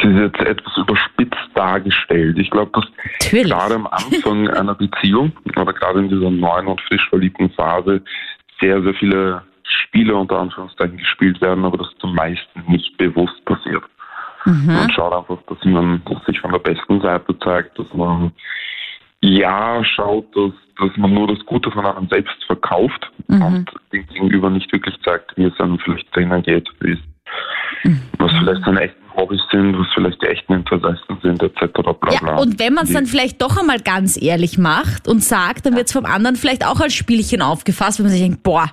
Das 0.00 0.10
ist 0.10 0.18
jetzt 0.18 0.40
etwas 0.40 0.76
überspitzt 0.76 1.50
dargestellt. 1.54 2.38
Ich 2.38 2.50
glaube, 2.50 2.70
dass 2.72 2.86
Natürlich. 3.22 3.50
gerade 3.50 3.74
am 3.74 3.86
Anfang 3.86 4.48
einer 4.48 4.74
Beziehung 4.74 5.32
oder 5.44 5.72
gerade 5.72 6.00
in 6.00 6.08
dieser 6.08 6.30
neuen 6.30 6.68
und 6.68 6.80
frisch 6.82 7.06
verliebten 7.08 7.50
Phase 7.50 8.02
sehr, 8.60 8.82
sehr 8.82 8.94
viele 8.94 9.42
Spiele 9.62 10.14
unter 10.16 10.38
Anführungszeichen 10.38 10.96
gespielt 10.96 11.40
werden, 11.40 11.64
aber 11.64 11.78
das 11.78 11.88
zum 11.98 12.14
meisten 12.14 12.64
nicht 12.66 12.96
bewusst 12.96 13.44
passiert. 13.44 13.84
Man 14.44 14.90
schaut 14.90 15.12
einfach, 15.12 15.38
dass 15.48 15.64
man 15.64 16.02
sich 16.26 16.40
von 16.40 16.52
der 16.52 16.60
besten 16.60 17.00
Seite 17.00 17.38
zeigt, 17.40 17.78
dass 17.78 17.92
man 17.92 18.32
ja 19.20 19.84
schaut, 19.84 20.34
dass, 20.34 20.52
dass 20.78 20.96
man 20.96 21.12
nur 21.12 21.28
das 21.28 21.44
Gute 21.44 21.70
von 21.70 21.84
einem 21.84 22.08
selbst 22.08 22.42
verkauft 22.46 23.10
und 23.28 23.66
dem 23.92 24.06
Gegenüber 24.06 24.48
nicht 24.48 24.72
wirklich 24.72 24.96
zeigt, 25.04 25.36
wie 25.36 25.44
es 25.44 25.60
einem 25.60 25.78
vielleicht 25.78 26.14
drinnen 26.14 26.42
geht, 26.42 26.68
wie 26.80 26.92
es, 26.92 26.98
was 28.18 28.30
vielleicht 28.38 28.64
seine 28.64 28.80
echten 28.82 29.00
Hobbys 29.16 29.40
sind, 29.50 29.76
was 29.78 29.86
vielleicht 29.94 30.22
die 30.22 30.26
echten 30.26 30.52
Interessen 30.54 31.18
sind, 31.22 31.42
etc. 31.42 31.72
Bla, 31.82 31.92
bla. 31.92 32.12
Ja, 32.12 32.36
und 32.36 32.58
wenn 32.58 32.74
man 32.74 32.84
es 32.84 32.92
dann 32.92 33.06
vielleicht 33.06 33.40
doch 33.42 33.56
einmal 33.58 33.80
ganz 33.80 34.20
ehrlich 34.20 34.58
macht 34.58 35.08
und 35.08 35.22
sagt, 35.24 35.66
dann 35.66 35.76
wird 35.76 35.86
es 35.86 35.92
vom 35.92 36.04
anderen 36.04 36.36
vielleicht 36.36 36.66
auch 36.66 36.80
als 36.80 36.94
Spielchen 36.94 37.42
aufgefasst, 37.42 37.98
wenn 37.98 38.06
man 38.06 38.12
sich 38.12 38.22
denkt, 38.22 38.42
boah, 38.42 38.70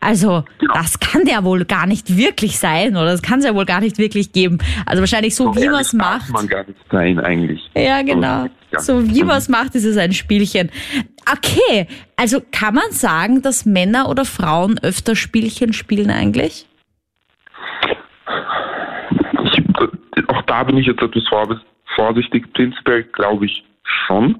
also 0.00 0.44
Genau. 0.58 0.74
das 0.74 0.98
kann 0.98 1.24
der 1.26 1.44
wohl 1.44 1.64
gar 1.66 1.86
nicht 1.86 2.16
wirklich 2.16 2.58
sein 2.58 2.96
oder 2.96 3.06
das 3.06 3.20
kann 3.22 3.40
es 3.40 3.44
ja 3.44 3.54
wohl 3.54 3.66
gar 3.66 3.80
nicht 3.80 3.98
wirklich 3.98 4.32
geben. 4.32 4.58
Also 4.86 5.02
wahrscheinlich 5.02 5.34
so, 5.36 5.54
wie 5.56 5.68
man 5.68 5.82
es 5.82 5.92
macht. 5.92 6.30
man 6.30 6.48
gar 6.48 6.64
nicht 6.66 6.78
sein 6.90 7.20
eigentlich. 7.20 7.70
Ja, 7.76 8.00
genau. 8.02 8.46
Ja. 8.72 8.80
So 8.80 9.06
wie 9.08 9.24
man 9.24 9.36
es 9.36 9.48
macht, 9.48 9.74
ist 9.74 9.84
es 9.84 9.96
ein 9.98 10.12
Spielchen. 10.12 10.70
Okay, 11.30 11.86
also 12.16 12.40
kann 12.50 12.74
man 12.74 12.90
sagen, 12.92 13.42
dass 13.42 13.66
Männer 13.66 14.08
oder 14.08 14.24
Frauen 14.24 14.78
öfter 14.78 15.14
Spielchen 15.16 15.72
spielen 15.74 16.10
eigentlich? 16.10 16.66
Ich, 19.44 20.28
auch 20.28 20.39
da 20.50 20.64
bin 20.64 20.76
ich 20.78 20.86
jetzt 20.86 21.00
etwas 21.02 21.22
vor- 21.28 21.60
vorsichtig. 21.94 22.52
Prinzipiell 22.52 23.04
glaube 23.04 23.46
ich 23.46 23.64
schon. 24.06 24.38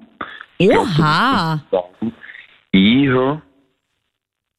Oha. 0.59 1.63
eher 2.73 3.41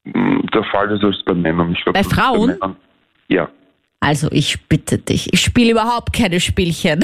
mh, 0.03 0.41
der 0.53 0.63
Fall 0.65 0.89
ist 0.91 1.03
als 1.03 1.21
bei 1.25 1.33
Männern. 1.33 1.73
Ich 1.73 1.83
glaub, 1.83 1.93
Bei 1.93 2.03
Frauen? 2.03 2.47
Männern, 2.51 2.75
ja. 3.27 3.49
Also 3.99 4.29
ich 4.31 4.67
bitte 4.67 4.97
dich, 4.97 5.31
ich 5.31 5.41
spiele 5.41 5.71
überhaupt 5.71 6.11
keine 6.13 6.39
Spielchen. 6.39 7.03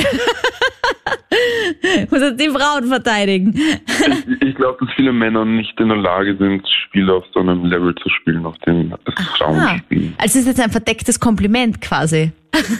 Ich 1.82 2.10
muss 2.12 2.22
jetzt 2.22 2.42
die 2.42 2.50
Frauen 2.50 2.88
verteidigen. 2.88 3.54
Ich, 3.56 4.42
ich 4.50 4.56
glaube, 4.56 4.84
dass 4.84 4.94
viele 4.96 5.14
Männer 5.14 5.46
nicht 5.46 5.80
in 5.80 5.90
der 5.90 5.98
Lage 5.98 6.36
sind, 6.38 6.68
Spiele 6.88 7.14
auf 7.14 7.24
so 7.34 7.40
einem 7.42 7.66
Level 7.66 7.94
zu 7.96 8.10
spielen, 8.10 8.46
auf 8.48 8.58
dem 8.60 8.96
es 9.06 9.28
Frauen 9.38 9.78
spielen. 9.80 10.16
also 10.18 10.40
es 10.40 10.46
ist 10.46 10.48
jetzt 10.48 10.60
ein 10.62 10.72
verdecktes 10.72 11.20
Kompliment 11.20 11.82
quasi. 11.82 12.32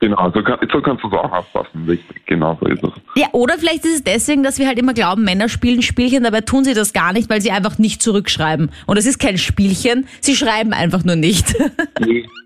Genau, 0.00 0.30
so, 0.30 0.42
kann, 0.42 0.58
so 0.70 0.80
kannst 0.82 1.02
du 1.02 1.08
es 1.08 1.14
auch. 1.14 1.66
Richtig, 1.88 2.26
genau 2.26 2.58
so 2.60 2.66
ist 2.66 2.82
es. 2.84 2.90
Ja, 3.14 3.28
oder 3.32 3.54
vielleicht 3.54 3.84
ist 3.86 3.94
es 3.94 4.04
deswegen, 4.04 4.42
dass 4.42 4.58
wir 4.58 4.66
halt 4.66 4.78
immer 4.78 4.92
glauben, 4.92 5.24
Männer 5.24 5.48
spielen 5.48 5.80
Spielchen, 5.80 6.22
dabei 6.22 6.42
tun 6.42 6.64
sie 6.64 6.74
das 6.74 6.92
gar 6.92 7.14
nicht, 7.14 7.30
weil 7.30 7.40
sie 7.40 7.50
einfach 7.50 7.78
nicht 7.78 8.02
zurückschreiben. 8.02 8.70
Und 8.86 8.98
es 8.98 9.06
ist 9.06 9.18
kein 9.18 9.38
Spielchen, 9.38 10.06
sie 10.20 10.36
schreiben 10.36 10.72
einfach 10.72 11.04
nur 11.04 11.16
nicht. 11.16 11.54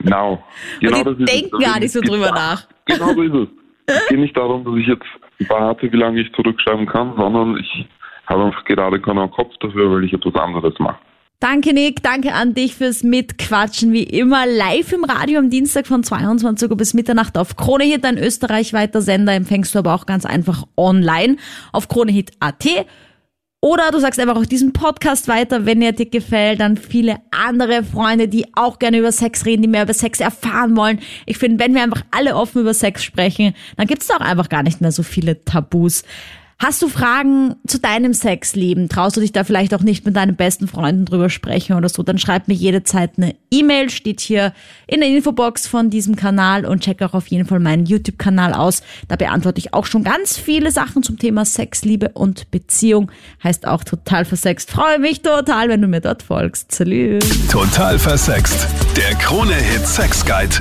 Genau. 0.02 0.42
genau 0.80 0.96
die 0.96 1.04
das 1.04 1.14
ist 1.18 1.20
es. 1.20 1.30
denken 1.30 1.58
Da 1.60 1.66
gar 1.72 1.80
nicht 1.80 1.92
so 1.92 2.00
drüber 2.00 2.30
nach. 2.30 2.66
Genau 2.86 3.12
so 3.12 3.22
ist 3.22 3.34
es. 3.34 3.48
Es 3.86 4.08
geht 4.08 4.18
nicht 4.18 4.36
darum, 4.36 4.64
dass 4.64 4.74
ich 4.76 4.86
jetzt 4.86 5.50
warte, 5.50 5.92
wie 5.92 5.96
lange 5.96 6.20
ich 6.20 6.32
zurückschreiben 6.32 6.86
kann, 6.86 7.14
sondern 7.16 7.58
ich 7.58 7.86
habe 8.26 8.44
einfach 8.44 8.64
gerade 8.64 9.00
keinen 9.00 9.30
Kopf 9.30 9.52
dafür, 9.60 9.90
weil 9.90 10.04
ich 10.04 10.12
etwas 10.12 10.34
anderes 10.36 10.74
mache. 10.78 10.98
Danke 11.40 11.72
Nick, 11.72 12.02
danke 12.02 12.34
an 12.34 12.52
dich 12.52 12.74
fürs 12.74 13.02
Mitquatschen, 13.02 13.94
wie 13.94 14.02
immer 14.02 14.44
live 14.44 14.92
im 14.92 15.04
Radio 15.04 15.38
am 15.38 15.48
Dienstag 15.48 15.86
von 15.86 16.04
22 16.04 16.70
Uhr 16.70 16.76
bis 16.76 16.92
Mitternacht 16.92 17.38
auf 17.38 17.56
Kronehit, 17.56 18.04
ein 18.04 18.18
österreichweiter 18.18 19.00
Sender, 19.00 19.32
empfängst 19.32 19.74
du 19.74 19.78
aber 19.78 19.94
auch 19.94 20.04
ganz 20.04 20.26
einfach 20.26 20.66
online 20.76 21.38
auf 21.72 21.88
kronehit.at. 21.88 22.66
Oder 23.62 23.90
du 23.90 24.00
sagst 24.00 24.20
einfach 24.20 24.36
auch 24.36 24.44
diesen 24.44 24.74
Podcast 24.74 25.28
weiter, 25.28 25.64
wenn 25.64 25.80
er 25.80 25.92
dir 25.92 26.10
gefällt, 26.10 26.60
dann 26.60 26.76
viele 26.76 27.16
andere 27.30 27.84
Freunde, 27.84 28.28
die 28.28 28.44
auch 28.54 28.78
gerne 28.78 28.98
über 28.98 29.10
Sex 29.10 29.46
reden, 29.46 29.62
die 29.62 29.68
mehr 29.68 29.84
über 29.84 29.94
Sex 29.94 30.20
erfahren 30.20 30.76
wollen. 30.76 31.00
Ich 31.24 31.38
finde, 31.38 31.64
wenn 31.64 31.74
wir 31.74 31.82
einfach 31.82 32.04
alle 32.10 32.36
offen 32.36 32.60
über 32.60 32.74
Sex 32.74 33.02
sprechen, 33.02 33.54
dann 33.78 33.86
gibt 33.86 34.02
es 34.02 34.10
auch 34.10 34.20
einfach 34.20 34.50
gar 34.50 34.62
nicht 34.62 34.82
mehr 34.82 34.92
so 34.92 35.02
viele 35.02 35.42
Tabus. 35.42 36.04
Hast 36.62 36.82
du 36.82 36.88
Fragen 36.88 37.56
zu 37.66 37.78
deinem 37.78 38.12
Sexleben? 38.12 38.90
Traust 38.90 39.16
du 39.16 39.22
dich 39.22 39.32
da 39.32 39.44
vielleicht 39.44 39.72
auch 39.72 39.80
nicht 39.80 40.04
mit 40.04 40.14
deinen 40.14 40.36
besten 40.36 40.68
Freunden 40.68 41.06
drüber 41.06 41.30
sprechen 41.30 41.74
oder 41.74 41.88
so? 41.88 42.02
Dann 42.02 42.18
schreib 42.18 42.48
mir 42.48 42.54
jederzeit 42.54 43.12
eine 43.16 43.34
E-Mail, 43.50 43.88
steht 43.88 44.20
hier 44.20 44.52
in 44.86 45.00
der 45.00 45.08
Infobox 45.08 45.66
von 45.66 45.88
diesem 45.88 46.16
Kanal 46.16 46.66
und 46.66 46.82
check 46.82 47.00
auch 47.00 47.14
auf 47.14 47.28
jeden 47.28 47.46
Fall 47.46 47.60
meinen 47.60 47.86
YouTube-Kanal 47.86 48.52
aus. 48.52 48.82
Da 49.08 49.16
beantworte 49.16 49.58
ich 49.58 49.72
auch 49.72 49.86
schon 49.86 50.04
ganz 50.04 50.36
viele 50.36 50.70
Sachen 50.70 51.02
zum 51.02 51.18
Thema 51.18 51.46
Sex, 51.46 51.82
Liebe 51.86 52.10
und 52.10 52.50
Beziehung. 52.50 53.10
Heißt 53.42 53.66
auch 53.66 53.82
total 53.82 54.26
versext. 54.26 54.70
Freue 54.70 54.98
mich 54.98 55.22
total, 55.22 55.70
wenn 55.70 55.80
du 55.80 55.88
mir 55.88 56.02
dort 56.02 56.22
folgst. 56.22 56.72
Salü. 56.72 57.20
Total 57.50 57.98
versext. 57.98 58.68
Der 58.98 59.14
Krone-Hit 59.14 59.86
Sex 59.86 60.26
Guide. 60.26 60.56